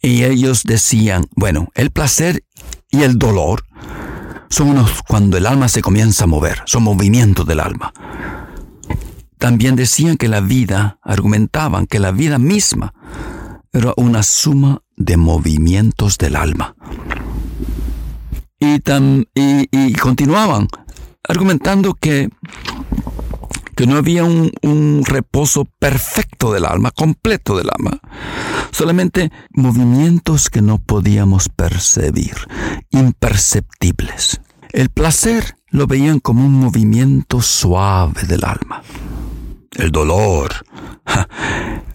Y 0.00 0.24
ellos 0.24 0.62
decían, 0.64 1.26
bueno, 1.34 1.68
el 1.74 1.90
placer 1.90 2.44
y 2.90 3.02
el 3.02 3.18
dolor 3.18 3.64
son 4.48 4.68
unos 4.70 5.02
cuando 5.06 5.36
el 5.36 5.46
alma 5.46 5.68
se 5.68 5.82
comienza 5.82 6.24
a 6.24 6.26
mover, 6.26 6.62
son 6.66 6.84
movimientos 6.84 7.46
del 7.46 7.60
alma. 7.60 7.92
También 9.38 9.76
decían 9.76 10.16
que 10.16 10.28
la 10.28 10.40
vida, 10.40 10.98
argumentaban 11.02 11.86
que 11.86 11.98
la 11.98 12.12
vida 12.12 12.38
misma 12.38 12.94
era 13.72 13.92
una 13.96 14.22
suma 14.22 14.82
de 14.96 15.16
movimientos 15.16 16.16
del 16.18 16.36
alma. 16.36 16.76
Y, 18.60 18.80
y, 19.34 19.92
continuaban 19.94 20.68
argumentando 21.28 21.94
que, 21.94 22.30
que 23.74 23.86
no 23.86 23.96
había 23.96 24.24
un, 24.24 25.02
reposo 25.04 25.66
perfecto 25.78 26.52
del 26.52 26.64
alma, 26.64 26.90
completo 26.90 27.56
del 27.56 27.68
alma, 27.70 28.00
solamente 28.70 29.30
movimientos 29.50 30.48
que 30.48 30.62
no 30.62 30.78
podíamos 30.78 31.48
percibir, 31.48 32.34
imperceptibles. 32.90 34.40
El 34.72 34.90
placer 34.90 35.56
lo 35.68 35.86
veían 35.86 36.20
como 36.20 36.44
un 36.44 36.54
movimiento 36.54 37.42
suave 37.42 38.22
del 38.24 38.44
alma. 38.44 38.82
El 39.72 39.90
dolor 39.90 40.52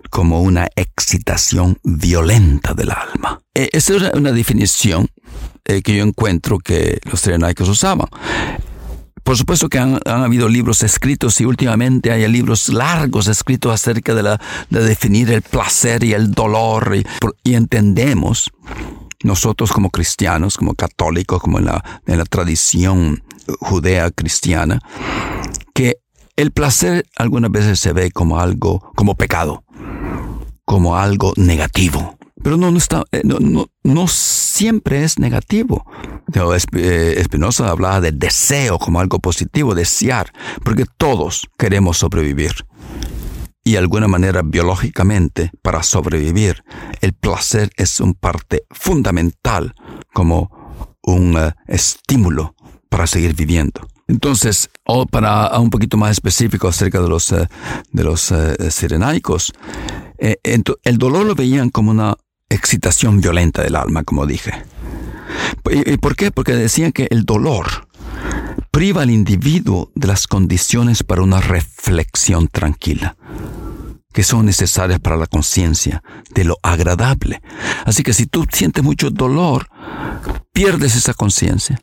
como 0.09 0.41
una 0.41 0.67
excitación 0.75 1.77
violenta 1.83 2.73
del 2.73 2.91
alma. 2.91 3.39
E, 3.53 3.69
esa 3.71 3.95
es 3.95 4.13
una 4.13 4.31
definición 4.31 5.07
eh, 5.65 5.81
que 5.81 5.95
yo 5.95 6.03
encuentro 6.03 6.57
que 6.57 6.99
los 7.03 7.19
serenaicos 7.19 7.69
usaban. 7.69 8.07
Por 9.23 9.37
supuesto 9.37 9.69
que 9.69 9.79
han, 9.79 9.99
habido 10.05 10.49
libros 10.49 10.83
escritos 10.83 11.39
y 11.41 11.45
últimamente 11.45 12.11
hay 12.11 12.27
libros 12.27 12.69
largos 12.69 13.27
escritos 13.27 13.73
acerca 13.73 14.13
de, 14.13 14.23
la, 14.23 14.41
de 14.69 14.83
definir 14.83 15.31
el 15.31 15.41
placer 15.41 16.03
y 16.03 16.13
el 16.13 16.31
dolor 16.31 16.95
y, 17.43 17.53
entendemos 17.53 18.51
nosotros 19.23 19.71
como 19.71 19.89
cristianos, 19.89 20.57
como 20.57 20.75
católicos, 20.75 21.41
como 21.41 21.59
en 21.59 21.65
la, 21.65 21.83
en 22.05 22.17
la 22.17 22.25
tradición 22.25 23.23
judea 23.59 24.11
cristiana, 24.11 24.79
que 25.73 25.97
el 26.35 26.51
placer 26.51 27.05
algunas 27.17 27.51
veces 27.51 27.79
se 27.79 27.91
ve 27.91 28.11
como 28.11 28.39
algo, 28.39 28.91
como 28.95 29.15
pecado, 29.15 29.63
como 30.63 30.95
algo 30.95 31.33
negativo. 31.35 32.18
Pero 32.41 32.57
no, 32.57 32.71
no, 32.71 32.77
está, 32.77 33.03
eh, 33.11 33.21
no, 33.23 33.39
no, 33.39 33.69
no 33.83 34.07
siempre 34.07 35.03
es 35.03 35.19
negativo. 35.19 35.85
Espinosa 36.77 37.67
eh, 37.67 37.69
hablaba 37.69 38.01
del 38.01 38.17
deseo 38.17 38.79
como 38.79 38.99
algo 38.99 39.19
positivo, 39.19 39.75
desear, 39.75 40.31
porque 40.63 40.85
todos 40.97 41.47
queremos 41.57 41.97
sobrevivir. 41.97 42.53
Y 43.63 43.73
de 43.73 43.77
alguna 43.79 44.07
manera 44.07 44.41
biológicamente, 44.41 45.51
para 45.61 45.83
sobrevivir, 45.83 46.63
el 47.01 47.13
placer 47.13 47.71
es 47.75 47.99
un 47.99 48.13
parte 48.13 48.63
fundamental 48.71 49.75
como 50.13 50.97
un 51.03 51.37
eh, 51.37 51.53
estímulo 51.67 52.55
para 52.89 53.05
seguir 53.05 53.35
viviendo. 53.35 53.85
Entonces, 54.07 54.69
o 54.85 55.05
para 55.05 55.59
un 55.59 55.69
poquito 55.69 55.97
más 55.97 56.11
específico 56.11 56.67
acerca 56.67 56.99
de 56.99 57.07
los, 57.07 57.29
de 57.29 58.03
los 58.03 58.33
sirenaicos, 58.71 59.53
el 60.17 60.97
dolor 60.97 61.27
lo 61.27 61.35
veían 61.35 61.69
como 61.69 61.91
una 61.91 62.17
excitación 62.49 63.21
violenta 63.21 63.61
del 63.61 63.75
alma, 63.75 64.03
como 64.03 64.25
dije. 64.25 64.51
¿Y 65.85 65.97
por 65.97 66.15
qué? 66.15 66.31
Porque 66.31 66.53
decían 66.53 66.91
que 66.91 67.07
el 67.11 67.25
dolor 67.25 67.87
priva 68.71 69.03
al 69.03 69.11
individuo 69.11 69.91
de 69.95 70.07
las 70.07 70.27
condiciones 70.27 71.03
para 71.03 71.21
una 71.21 71.41
reflexión 71.41 72.47
tranquila 72.47 73.15
que 74.13 74.23
son 74.23 74.45
necesarias 74.45 74.99
para 74.99 75.17
la 75.17 75.27
conciencia 75.27 76.01
de 76.33 76.43
lo 76.43 76.57
agradable. 76.63 77.41
Así 77.85 78.03
que 78.03 78.13
si 78.13 78.25
tú 78.25 78.45
sientes 78.51 78.83
mucho 78.83 79.11
dolor, 79.11 79.67
pierdes 80.51 80.95
esa 80.95 81.13
conciencia. 81.13 81.79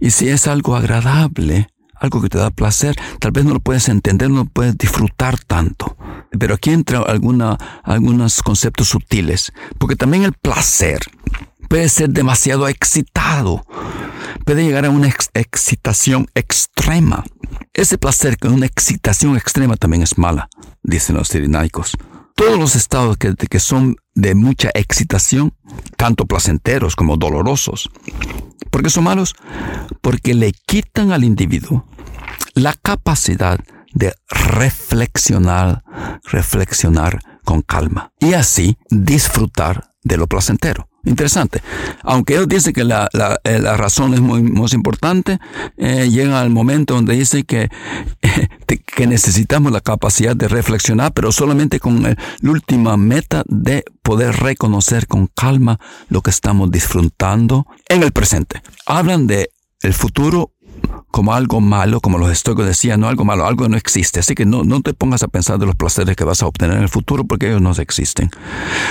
Y 0.00 0.10
si 0.10 0.28
es 0.28 0.46
algo 0.46 0.74
agradable, 0.74 1.68
algo 2.00 2.20
que 2.20 2.28
te 2.28 2.38
da 2.38 2.50
placer, 2.50 2.96
tal 3.20 3.30
vez 3.30 3.44
no 3.44 3.52
lo 3.52 3.60
puedes 3.60 3.88
entender, 3.88 4.30
no 4.30 4.38
lo 4.38 4.44
puedes 4.46 4.76
disfrutar 4.76 5.38
tanto. 5.38 5.96
Pero 6.36 6.54
aquí 6.54 6.70
entra 6.70 7.00
alguna, 7.00 7.56
algunos 7.84 8.42
conceptos 8.42 8.88
sutiles, 8.88 9.52
porque 9.78 9.96
también 9.96 10.24
el 10.24 10.32
placer 10.32 11.00
puede 11.68 11.88
ser 11.88 12.10
demasiado 12.10 12.66
excitado, 12.66 13.64
puede 14.44 14.64
llegar 14.64 14.86
a 14.86 14.90
una 14.90 15.12
excitación 15.34 16.26
extrema. 16.34 17.22
Ese 17.74 17.98
placer 17.98 18.38
con 18.38 18.52
una 18.52 18.66
excitación 18.66 19.36
extrema 19.36 19.76
también 19.76 20.02
es 20.02 20.18
mala, 20.18 20.48
dicen 20.82 21.16
los 21.16 21.28
sirinaicos. 21.28 21.96
Todos 22.34 22.58
los 22.58 22.74
estados 22.74 23.18
que, 23.18 23.34
que 23.34 23.60
son 23.60 23.96
de 24.14 24.34
mucha 24.34 24.70
excitación, 24.72 25.52
tanto 25.96 26.24
placenteros 26.26 26.96
como 26.96 27.18
dolorosos, 27.18 27.90
¿por 28.70 28.82
qué 28.82 28.90
son 28.90 29.04
malos? 29.04 29.34
Porque 30.00 30.34
le 30.34 30.52
quitan 30.52 31.12
al 31.12 31.24
individuo 31.24 31.86
la 32.54 32.74
capacidad 32.74 33.58
de 33.92 34.14
reflexionar, 34.28 35.82
reflexionar 36.24 37.18
con 37.44 37.62
calma 37.62 38.12
y 38.20 38.34
así 38.34 38.76
disfrutar 38.90 39.90
de 40.02 40.16
lo 40.16 40.26
placentero. 40.26 40.89
Interesante. 41.04 41.62
Aunque 42.02 42.34
ellos 42.34 42.48
dicen 42.48 42.72
que 42.74 42.84
la, 42.84 43.08
eh, 43.44 43.58
razón 43.58 44.12
es 44.14 44.20
muy, 44.20 44.42
muy 44.42 44.68
importante, 44.72 45.38
eh, 45.78 46.08
llega 46.10 46.42
el 46.42 46.50
momento 46.50 46.94
donde 46.94 47.16
dice 47.16 47.44
que, 47.44 47.70
que 48.66 49.06
necesitamos 49.06 49.72
la 49.72 49.80
capacidad 49.80 50.36
de 50.36 50.48
reflexionar, 50.48 51.12
pero 51.12 51.32
solamente 51.32 51.80
con 51.80 52.02
la 52.02 52.16
última 52.42 52.96
meta 52.96 53.42
de 53.46 53.84
poder 54.02 54.36
reconocer 54.36 55.06
con 55.06 55.28
calma 55.28 55.80
lo 56.08 56.20
que 56.20 56.30
estamos 56.30 56.70
disfrutando 56.70 57.66
en 57.88 58.02
el 58.02 58.12
presente. 58.12 58.62
Hablan 58.86 59.26
de 59.26 59.50
el 59.82 59.94
futuro 59.94 60.52
como 61.10 61.34
algo 61.34 61.60
malo, 61.60 62.00
como 62.00 62.18
los 62.18 62.30
estoicos 62.30 62.66
decían, 62.66 63.00
no 63.00 63.08
algo 63.08 63.24
malo, 63.24 63.46
algo 63.46 63.68
no 63.68 63.76
existe. 63.76 64.20
Así 64.20 64.34
que 64.34 64.46
no, 64.46 64.64
no 64.64 64.80
te 64.80 64.94
pongas 64.94 65.22
a 65.22 65.28
pensar 65.28 65.58
de 65.58 65.66
los 65.66 65.76
placeres 65.76 66.16
que 66.16 66.24
vas 66.24 66.42
a 66.42 66.46
obtener 66.46 66.76
en 66.76 66.82
el 66.82 66.88
futuro 66.88 67.24
porque 67.24 67.48
ellos 67.48 67.62
no 67.62 67.72
existen. 67.72 68.30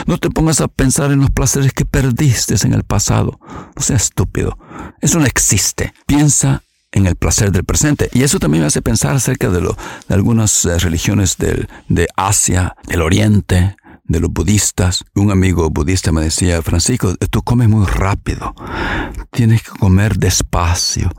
No 0.06 0.18
te 0.18 0.30
pongas 0.30 0.62
a 0.62 0.68
pensar 0.68 1.12
en 1.12 1.20
los 1.20 1.32
placeres 1.32 1.74
que 1.74 1.86
perdiste 1.86 2.56
en 2.64 2.74
el 2.74 2.84
pasado. 2.84 3.40
No 3.76 3.82
seas 3.82 4.04
estúpido. 4.04 4.58
Eso 5.02 5.20
no 5.20 5.26
existe. 5.26 5.94
Piensa 6.06 6.64
en 6.92 7.06
el 7.06 7.16
placer 7.16 7.52
del 7.52 7.64
presente. 7.64 8.10
Y 8.14 8.24
eso 8.24 8.40
también 8.40 8.64
me 8.64 8.68
hace 8.68 8.82
pensar 8.82 9.16
acerca 9.16 9.50
de, 9.50 9.62
lo, 9.62 9.78
de 10.08 10.16
algunas 10.16 10.66
eh, 10.66 10.78
religiones 10.80 11.38
del, 11.38 11.70
de 11.88 12.08
Asia, 12.16 12.76
del 12.88 13.02
Oriente, 13.02 13.76
de 14.10 14.20
los 14.20 14.32
budistas. 14.34 15.06
Un 15.16 15.32
amigo 15.32 15.70
budista 15.70 16.12
me 16.12 16.22
decía, 16.22 16.62
Francisco, 16.62 17.16
tú 17.30 17.42
comes 17.44 17.70
muy 17.70 17.86
rápido. 17.86 18.54
Tienes 19.32 19.64
que 19.64 19.70
comer 19.70 20.18
despacio, 20.18 21.10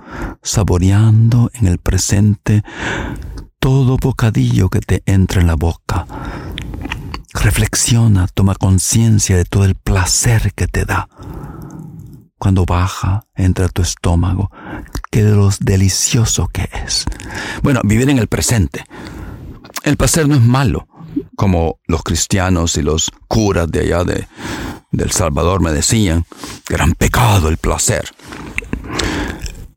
saboreando 0.43 1.51
en 1.55 1.69
el 1.69 1.79
presente 1.79 2.63
todo 3.59 3.97
bocadillo 3.97 4.69
que 4.69 4.81
te 4.81 5.03
entra 5.07 5.41
en 5.41 5.47
la 5.47 5.55
boca. 5.55 6.07
Reflexiona, 7.33 8.27
toma 8.27 8.57
conciencia 8.57 9.37
de 9.37 9.45
todo 9.45 9.65
el 9.65 9.77
placer 9.77 10.53
que 10.55 10.67
te 10.67 10.85
da. 10.85 11.09
Cuando 12.39 12.65
baja, 12.65 13.23
entra 13.35 13.69
tu 13.69 13.83
estómago, 13.83 14.51
qué 15.11 15.23
de 15.23 15.51
delicioso 15.61 16.49
que 16.49 16.69
es. 16.85 17.05
Bueno, 17.63 17.81
vivir 17.85 18.11
en 18.11 18.19
el 18.19 18.27
presente. 18.27 18.85
El 19.85 19.97
placer 19.97 20.27
no 20.27 20.35
es 20.35 20.41
malo 20.41 20.90
como 21.37 21.81
los 21.87 22.03
cristianos 22.03 22.77
y 22.77 22.83
los 22.83 23.11
curas 23.29 23.71
de 23.71 23.81
allá 23.81 24.05
de, 24.05 24.27
El 24.93 25.11
Salvador 25.11 25.61
me 25.61 25.73
decían, 25.73 26.25
gran 26.69 26.93
pecado 26.93 27.49
el 27.49 27.57
placer. 27.57 28.11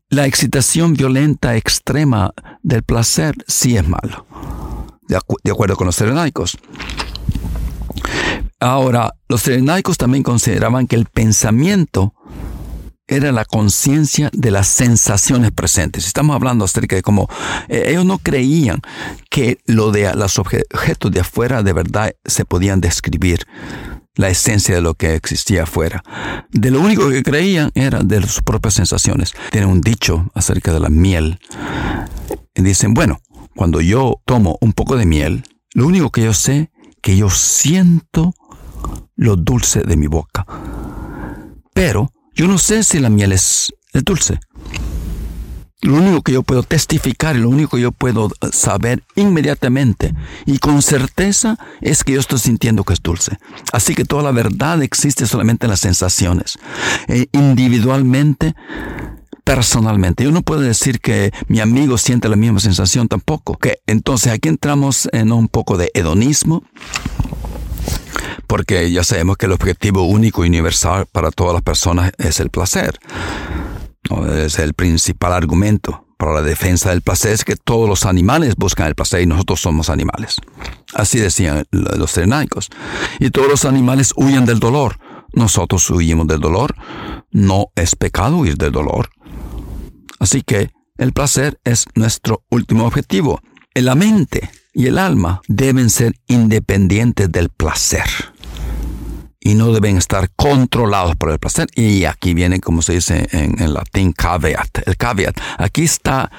La 0.08 0.26
excitación 0.26 0.94
violenta 0.94 1.56
extrema 1.56 2.32
del 2.62 2.82
placer 2.82 3.34
sí 3.46 3.76
es 3.76 3.88
malo, 3.88 4.26
de, 5.08 5.18
de 5.42 5.50
acuerdo 5.50 5.76
con 5.76 5.86
los 5.86 5.96
serenaicos. 5.96 6.56
Ahora, 8.60 9.14
los 9.28 9.42
serenaicos 9.42 9.98
también 9.98 10.22
consideraban 10.22 10.86
que 10.86 10.96
el 10.96 11.06
pensamiento 11.06 12.14
era 13.06 13.32
la 13.32 13.44
conciencia 13.44 14.30
de 14.32 14.50
las 14.50 14.66
sensaciones 14.66 15.52
presentes. 15.52 16.06
Estamos 16.06 16.34
hablando 16.34 16.64
acerca 16.64 16.96
de 16.96 17.02
cómo 17.02 17.28
eh, 17.68 17.84
ellos 17.88 18.04
no 18.04 18.18
creían 18.18 18.80
que 19.30 19.58
lo 19.66 19.90
de 19.90 20.14
los 20.14 20.38
objetos 20.38 21.10
de 21.10 21.20
afuera 21.20 21.62
de 21.62 21.72
verdad 21.72 22.14
se 22.24 22.44
podían 22.44 22.80
describir 22.80 23.46
la 24.16 24.28
esencia 24.28 24.74
de 24.74 24.80
lo 24.80 24.94
que 24.94 25.14
existía 25.14 25.64
afuera. 25.64 26.02
De 26.50 26.70
lo 26.70 26.80
único 26.80 27.10
que 27.10 27.22
creían 27.22 27.70
era 27.74 28.00
de 28.00 28.22
sus 28.22 28.42
propias 28.42 28.74
sensaciones. 28.74 29.34
Tienen 29.50 29.70
un 29.70 29.80
dicho 29.80 30.30
acerca 30.34 30.72
de 30.72 30.80
la 30.80 30.88
miel. 30.88 31.38
Y 32.54 32.62
dicen, 32.62 32.94
bueno, 32.94 33.20
cuando 33.56 33.80
yo 33.80 34.20
tomo 34.24 34.56
un 34.60 34.72
poco 34.72 34.96
de 34.96 35.04
miel, 35.04 35.44
lo 35.74 35.86
único 35.86 36.10
que 36.10 36.22
yo 36.22 36.32
sé 36.32 36.70
que 37.02 37.16
yo 37.16 37.28
siento 37.28 38.32
lo 39.16 39.36
dulce 39.36 39.82
de 39.82 39.96
mi 39.96 40.06
boca. 40.06 40.46
Pero 41.74 42.12
yo 42.34 42.48
no 42.48 42.58
sé 42.58 42.82
si 42.82 42.98
la 42.98 43.10
miel 43.10 43.32
es, 43.32 43.72
dulce. 43.92 44.40
Lo 45.82 45.94
único 45.94 46.22
que 46.22 46.32
yo 46.32 46.42
puedo 46.42 46.62
testificar 46.62 47.36
lo 47.36 47.50
único 47.50 47.76
que 47.76 47.82
yo 47.82 47.92
puedo 47.92 48.30
saber 48.52 49.04
inmediatamente 49.16 50.14
y 50.46 50.58
con 50.58 50.80
certeza 50.80 51.58
es 51.82 52.04
que 52.04 52.14
yo 52.14 52.20
estoy 52.20 52.38
sintiendo 52.38 52.84
que 52.84 52.94
es 52.94 53.02
dulce. 53.02 53.36
Así 53.70 53.94
que 53.94 54.06
toda 54.06 54.22
la 54.22 54.32
verdad 54.32 54.82
existe 54.82 55.26
solamente 55.26 55.66
en 55.66 55.70
las 55.70 55.80
sensaciones. 55.80 56.58
E 57.06 57.28
individualmente, 57.32 58.54
personalmente. 59.44 60.24
Yo 60.24 60.32
no 60.32 60.42
puedo 60.42 60.62
decir 60.62 61.00
que 61.00 61.32
mi 61.48 61.60
amigo 61.60 61.98
siente 61.98 62.28
la 62.28 62.36
misma 62.36 62.60
sensación 62.60 63.08
tampoco. 63.08 63.56
Que 63.58 63.80
entonces 63.86 64.32
aquí 64.32 64.48
entramos 64.48 65.08
en 65.12 65.30
un 65.32 65.48
poco 65.48 65.76
de 65.76 65.90
hedonismo 65.94 66.64
porque 68.54 68.88
ya 68.92 69.02
sabemos 69.02 69.36
que 69.36 69.46
el 69.46 69.52
objetivo 69.52 70.04
único 70.04 70.44
y 70.44 70.48
universal 70.48 71.06
para 71.10 71.32
todas 71.32 71.54
las 71.54 71.62
personas 71.62 72.12
es 72.18 72.38
el 72.38 72.50
placer. 72.50 73.00
Es 74.32 74.60
el 74.60 74.74
principal 74.74 75.32
argumento 75.32 76.06
para 76.16 76.34
la 76.34 76.42
defensa 76.42 76.90
del 76.90 77.02
placer 77.02 77.32
es 77.32 77.44
que 77.44 77.56
todos 77.56 77.88
los 77.88 78.06
animales 78.06 78.54
buscan 78.54 78.86
el 78.86 78.94
placer 78.94 79.22
y 79.22 79.26
nosotros 79.26 79.60
somos 79.60 79.90
animales. 79.90 80.36
Así 80.94 81.18
decían 81.18 81.64
los 81.72 82.12
serenaicos. 82.12 82.70
Y 83.18 83.30
todos 83.30 83.48
los 83.48 83.64
animales 83.64 84.12
huyen 84.14 84.44
del 84.44 84.60
dolor. 84.60 85.00
Nosotros 85.32 85.90
huimos 85.90 86.28
del 86.28 86.38
dolor. 86.38 86.76
No 87.32 87.72
es 87.74 87.96
pecado 87.96 88.36
huir 88.36 88.56
del 88.56 88.70
dolor. 88.70 89.10
Así 90.20 90.42
que 90.42 90.70
el 90.96 91.12
placer 91.12 91.58
es 91.64 91.86
nuestro 91.96 92.44
último 92.50 92.86
objetivo. 92.86 93.40
La 93.74 93.96
mente 93.96 94.48
y 94.72 94.86
el 94.86 94.98
alma 94.98 95.42
deben 95.48 95.90
ser 95.90 96.14
independientes 96.28 97.32
del 97.32 97.48
placer 97.48 98.04
y 99.44 99.54
no 99.54 99.72
deben 99.72 99.98
estar 99.98 100.30
controlados 100.34 101.16
por 101.16 101.30
el 101.30 101.38
placer. 101.38 101.68
Y 101.76 102.06
aquí 102.06 102.32
viene, 102.32 102.60
como 102.60 102.80
se 102.80 102.94
dice 102.94 103.28
en, 103.30 103.74
latín, 103.74 104.12
caveat. 104.12 104.88
El 104.88 104.96
caveat. 104.96 105.38
Aquí 105.58 105.84
está 105.84 106.32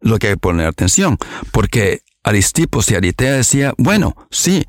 lo 0.00 0.18
que 0.18 0.26
hay 0.26 0.32
que 0.34 0.40
poner 0.40 0.66
atención, 0.66 1.16
porque 1.52 2.02
Aristipos 2.24 2.90
y 2.90 2.96
Aritea 2.96 3.32
decía, 3.32 3.72
bueno, 3.78 4.16
sí, 4.30 4.66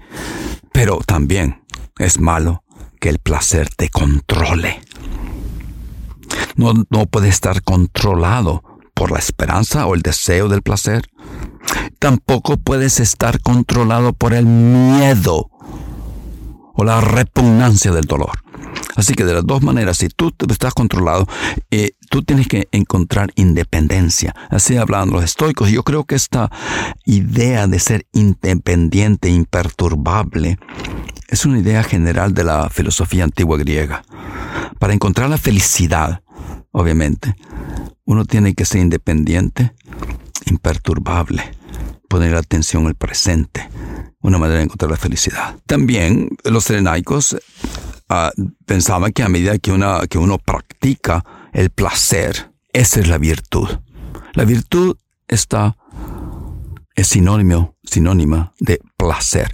pero 0.72 1.00
también 1.06 1.63
es 1.98 2.20
malo 2.20 2.63
que 3.00 3.10
el 3.10 3.17
placer 3.17 3.70
te 3.76 3.89
controle. 3.89 4.80
No, 6.56 6.74
no 6.91 7.08
puede 7.08 7.30
estar 7.30 7.63
controlado 7.63 8.63
por 8.94 9.12
la 9.12 9.17
esperanza 9.17 9.88
o 9.88 9.96
el 9.96 10.04
deseo 10.04 10.50
del 10.50 10.62
placer. 10.62 11.10
Tampoco 11.98 12.58
puedes 12.58 13.00
estar 13.00 13.41
controlado 13.41 14.13
por 14.13 14.36
el 14.36 14.46
miedo 14.46 15.50
o 16.74 16.84
la 16.84 17.02
repugnancia 17.02 17.92
del 17.92 18.06
dolor. 18.06 18.32
Así 18.96 19.14
que 19.14 19.24
de 19.24 19.34
las 19.34 19.46
dos 19.46 19.62
maneras, 19.62 19.98
si 19.98 20.10
tú 20.10 20.34
estás 20.50 20.74
controlado, 20.74 21.28
eh, 21.72 21.92
tú 22.10 22.24
tienes 22.24 22.48
que 22.48 22.68
encontrar 22.72 23.32
independencia. 23.36 24.36
Así 24.50 24.78
hablan 24.78 25.12
los 25.12 25.24
estoicos. 25.24 25.70
Yo 25.72 25.84
creo 25.84 26.04
que 26.04 26.16
esta 26.16 26.52
idea 27.06 27.68
de 27.68 27.80
ser 27.80 28.06
independiente, 28.12 29.30
imperturbable, 29.30 30.60
es 31.30 31.46
una 31.46 31.60
idea 31.60 31.84
general 31.84 32.34
de 32.34 32.44
la 32.44 32.70
filosofía 32.70 33.24
antigua 33.24 33.58
griega. 33.58 34.04
Para 34.80 34.94
encontrar 34.94 35.30
la 35.30 35.38
felicidad, 35.38 36.22
obviamente, 36.72 37.36
uno 38.06 38.26
tiene 38.26 38.54
que 38.54 38.66
ser 38.66 38.82
independiente, 38.82 39.74
imperturbable, 40.46 41.44
poner 42.10 42.36
atención 42.36 42.88
al 42.88 42.96
presente, 42.96 43.70
una 44.22 44.38
manera 44.38 44.60
de 44.60 44.66
encontrar 44.66 44.92
la 44.92 44.98
felicidad. 44.98 45.56
También 45.66 46.30
los 46.44 46.66
serenaicos 46.66 47.38
ah, 48.10 48.32
pensaban 48.66 49.12
que 49.12 49.24
a 49.24 49.30
medida 49.30 49.58
que, 49.58 49.72
una, 49.72 50.08
que 50.08 50.18
uno 50.18 50.38
practica 50.38 51.24
el 51.54 51.70
placer, 51.70 52.52
esa 52.74 53.00
es 53.00 53.08
la 53.08 53.18
virtud. 53.18 53.68
La 54.34 54.46
virtud 54.46 54.96
está 55.28 55.76
es 56.96 57.08
sinónimo, 57.08 57.76
sinónima 57.84 58.54
de 58.60 58.80
placer. 58.98 59.54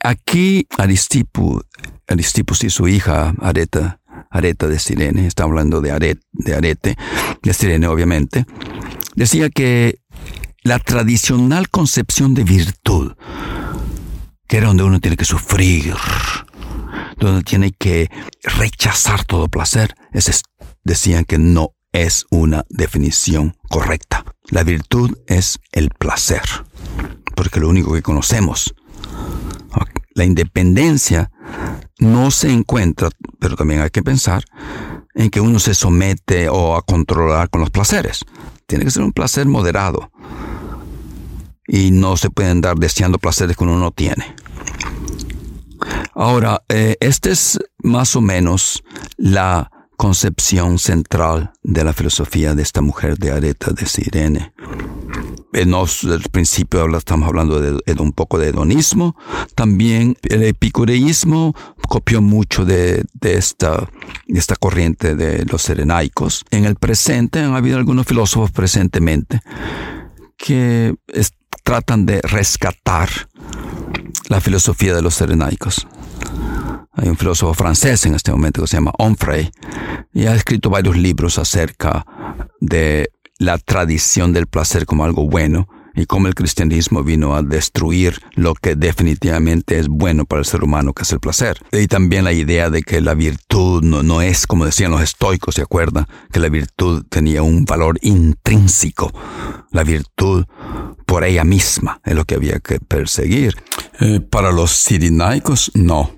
Aquí 0.00 0.66
Aristipus, 0.78 1.62
Aristipus 2.06 2.64
y 2.64 2.70
su 2.70 2.88
hija 2.88 3.34
Areta 3.40 4.00
Areta 4.30 4.66
de 4.66 4.78
Sirene, 4.80 5.26
está 5.26 5.44
hablando 5.44 5.80
de, 5.80 5.92
Arete, 5.92 6.22
de 6.32 6.54
Arete, 6.54 6.96
de 7.42 7.54
Sirene 7.54 7.86
obviamente, 7.86 8.46
decía 9.14 9.48
que 9.48 10.00
la 10.62 10.80
tradicional 10.80 11.68
concepción 11.68 12.34
de 12.34 12.42
virtud, 12.42 13.12
que 14.48 14.58
era 14.58 14.68
donde 14.68 14.84
uno 14.84 15.00
tiene 15.00 15.16
que 15.16 15.24
sufrir, 15.24 15.94
donde 17.18 17.42
tiene 17.42 17.72
que 17.72 18.10
rechazar 18.42 19.24
todo 19.24 19.48
placer, 19.48 19.94
decían 20.84 21.24
que 21.24 21.38
no 21.38 21.70
es 21.92 22.26
una 22.30 22.64
definición 22.68 23.56
correcta. 23.68 24.24
La 24.50 24.64
virtud 24.64 25.16
es 25.26 25.58
el 25.72 25.90
placer, 25.90 26.42
porque 27.34 27.60
lo 27.60 27.68
único 27.68 27.94
que 27.94 28.02
conocemos. 28.02 28.74
La 30.16 30.24
independencia 30.24 31.32
no 31.98 32.30
se 32.30 32.52
encuentra, 32.52 33.08
pero 33.40 33.56
también 33.56 33.80
hay 33.80 33.90
que 33.90 34.02
pensar 34.02 34.44
en 35.14 35.28
que 35.28 35.40
uno 35.40 35.58
se 35.58 35.74
somete 35.74 36.48
o 36.48 36.76
a 36.76 36.82
controlar 36.82 37.50
con 37.50 37.60
los 37.60 37.70
placeres. 37.70 38.24
Tiene 38.66 38.84
que 38.84 38.92
ser 38.92 39.02
un 39.02 39.12
placer 39.12 39.46
moderado. 39.46 40.12
Y 41.66 41.90
no 41.90 42.16
se 42.16 42.30
pueden 42.30 42.60
dar 42.60 42.76
deseando 42.76 43.18
placeres 43.18 43.56
que 43.56 43.64
uno 43.64 43.78
no 43.78 43.90
tiene. 43.90 44.34
Ahora, 46.14 46.62
eh, 46.68 46.96
esta 47.00 47.30
es 47.30 47.58
más 47.82 48.16
o 48.16 48.20
menos 48.20 48.82
la 49.16 49.70
concepción 49.96 50.78
central 50.78 51.52
de 51.62 51.84
la 51.84 51.92
filosofía 51.92 52.54
de 52.54 52.62
esta 52.62 52.80
mujer 52.80 53.18
de 53.18 53.32
Areta 53.32 53.72
de 53.72 53.86
Sirene 53.86 54.52
en 55.54 55.72
el 55.72 56.22
principio 56.30 56.84
estamos 56.96 57.28
hablando 57.28 57.60
de, 57.60 57.80
un 58.00 58.12
poco 58.12 58.38
de 58.38 58.48
hedonismo. 58.48 59.16
También 59.54 60.16
el 60.24 60.42
epicureísmo 60.42 61.54
copió 61.88 62.20
mucho 62.20 62.64
de, 62.64 63.04
esta, 63.22 63.88
esta 64.26 64.56
corriente 64.56 65.14
de 65.14 65.44
los 65.44 65.62
serenaicos. 65.62 66.44
En 66.50 66.64
el 66.64 66.74
presente 66.74 67.38
han 67.38 67.54
habido 67.54 67.78
algunos 67.78 68.06
filósofos 68.06 68.50
presentemente 68.50 69.40
que 70.36 70.96
tratan 71.64 72.06
de 72.06 72.20
rescatar 72.22 73.08
la 74.28 74.40
filosofía 74.40 74.94
de 74.94 75.02
los 75.02 75.14
serenaicos. 75.14 75.88
Hay 76.92 77.08
un 77.08 77.16
filósofo 77.16 77.54
francés 77.54 78.06
en 78.06 78.14
este 78.14 78.30
momento 78.30 78.62
que 78.62 78.68
se 78.68 78.76
llama 78.76 78.92
Onfray 78.98 79.50
y 80.12 80.26
ha 80.26 80.34
escrito 80.34 80.70
varios 80.70 80.96
libros 80.96 81.38
acerca 81.38 82.06
de 82.60 83.10
la 83.38 83.58
tradición 83.58 84.32
del 84.32 84.46
placer 84.46 84.86
como 84.86 85.04
algo 85.04 85.26
bueno 85.26 85.66
y 85.94 86.06
cómo 86.06 86.28
el 86.28 86.34
cristianismo 86.34 87.02
vino 87.02 87.34
a 87.34 87.42
destruir 87.42 88.20
lo 88.34 88.54
que 88.54 88.74
definitivamente 88.74 89.78
es 89.78 89.88
bueno 89.88 90.24
para 90.24 90.40
el 90.40 90.46
ser 90.46 90.64
humano, 90.64 90.92
que 90.92 91.02
es 91.02 91.12
el 91.12 91.20
placer. 91.20 91.60
Y 91.72 91.86
también 91.86 92.24
la 92.24 92.32
idea 92.32 92.70
de 92.70 92.82
que 92.82 93.00
la 93.00 93.14
virtud 93.14 93.82
no, 93.82 94.22
es, 94.22 94.46
como 94.46 94.64
decían 94.64 94.90
los 94.90 95.02
estoicos, 95.02 95.54
¿se 95.54 95.62
acuerda? 95.62 96.08
Que 96.32 96.40
la 96.40 96.48
virtud 96.48 97.04
tenía 97.08 97.42
un 97.42 97.64
valor 97.64 97.98
intrínseco. 98.02 99.12
La 99.70 99.84
virtud 99.84 100.44
por 101.06 101.24
ella 101.24 101.44
misma 101.44 102.00
es 102.04 102.14
lo 102.14 102.24
que 102.24 102.34
había 102.34 102.60
que 102.60 102.80
perseguir. 102.80 103.54
Eh, 104.00 104.20
para 104.20 104.52
los 104.52 104.72
sirinaicos, 104.72 105.70
no. 105.74 106.10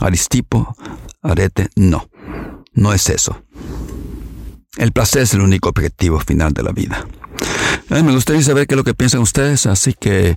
Aristipo, 0.00 0.76
Arete, 1.22 1.68
no. 1.76 2.08
No 2.72 2.92
es 2.92 3.08
eso. 3.08 3.42
El 4.76 4.92
placer 4.92 5.22
es 5.22 5.34
el 5.34 5.40
único 5.40 5.68
objetivo 5.70 6.20
final 6.20 6.52
de 6.52 6.62
la 6.62 6.70
vida. 6.70 7.04
Me 7.90 8.12
gustaría 8.12 8.42
saber 8.42 8.66
qué 8.66 8.74
es 8.74 8.76
lo 8.76 8.84
que 8.84 8.94
piensan 8.94 9.20
ustedes, 9.20 9.66
así 9.66 9.94
que 9.94 10.36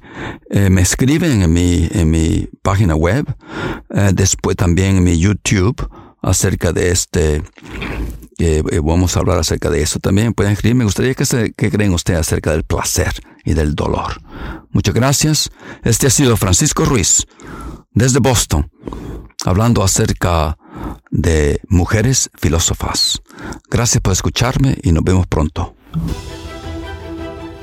eh, 0.50 0.70
me 0.70 0.82
escriben 0.82 1.42
en 1.42 2.10
mi, 2.10 2.48
página 2.62 2.96
web, 2.96 3.26
eh, 3.90 4.12
después 4.14 4.56
también 4.56 4.98
en 4.98 5.04
mi 5.04 5.18
YouTube 5.18 5.90
acerca 6.22 6.72
de 6.72 6.92
este, 6.92 7.44
eh, 8.38 8.64
vamos 8.84 9.16
a 9.16 9.20
hablar 9.20 9.40
acerca 9.40 9.70
de 9.70 9.82
eso 9.82 10.00
también. 10.00 10.34
Pueden 10.34 10.54
escribir, 10.54 10.76
me 10.76 10.84
gustaría 10.84 11.14
que, 11.14 11.26
se, 11.26 11.54
que 11.54 11.72
creen 11.72 11.94
ustedes 11.94 12.20
acerca 12.20 12.52
del 12.52 12.64
placer 12.64 13.14
y 13.44 13.54
del 13.54 13.76
dolor. 13.76 14.22
Muchas 14.72 14.94
gracias. 14.94 15.52
Este 15.84 16.08
ha 16.08 16.12
sido 16.12 16.38
Francisco 16.38 16.86
Ruiz, 16.86 17.26
desde 17.92 18.20
Boston, 18.20 18.72
hablando 19.46 19.84
acerca 19.84 20.58
de 21.10 21.60
mujeres 21.68 22.30
filósofas. 22.40 23.22
Gracias 23.70 24.02
por 24.02 24.14
escucharme 24.14 24.78
y 24.84 24.92
nos 24.92 25.04
vemos 25.04 25.28
pronto. 25.28 25.76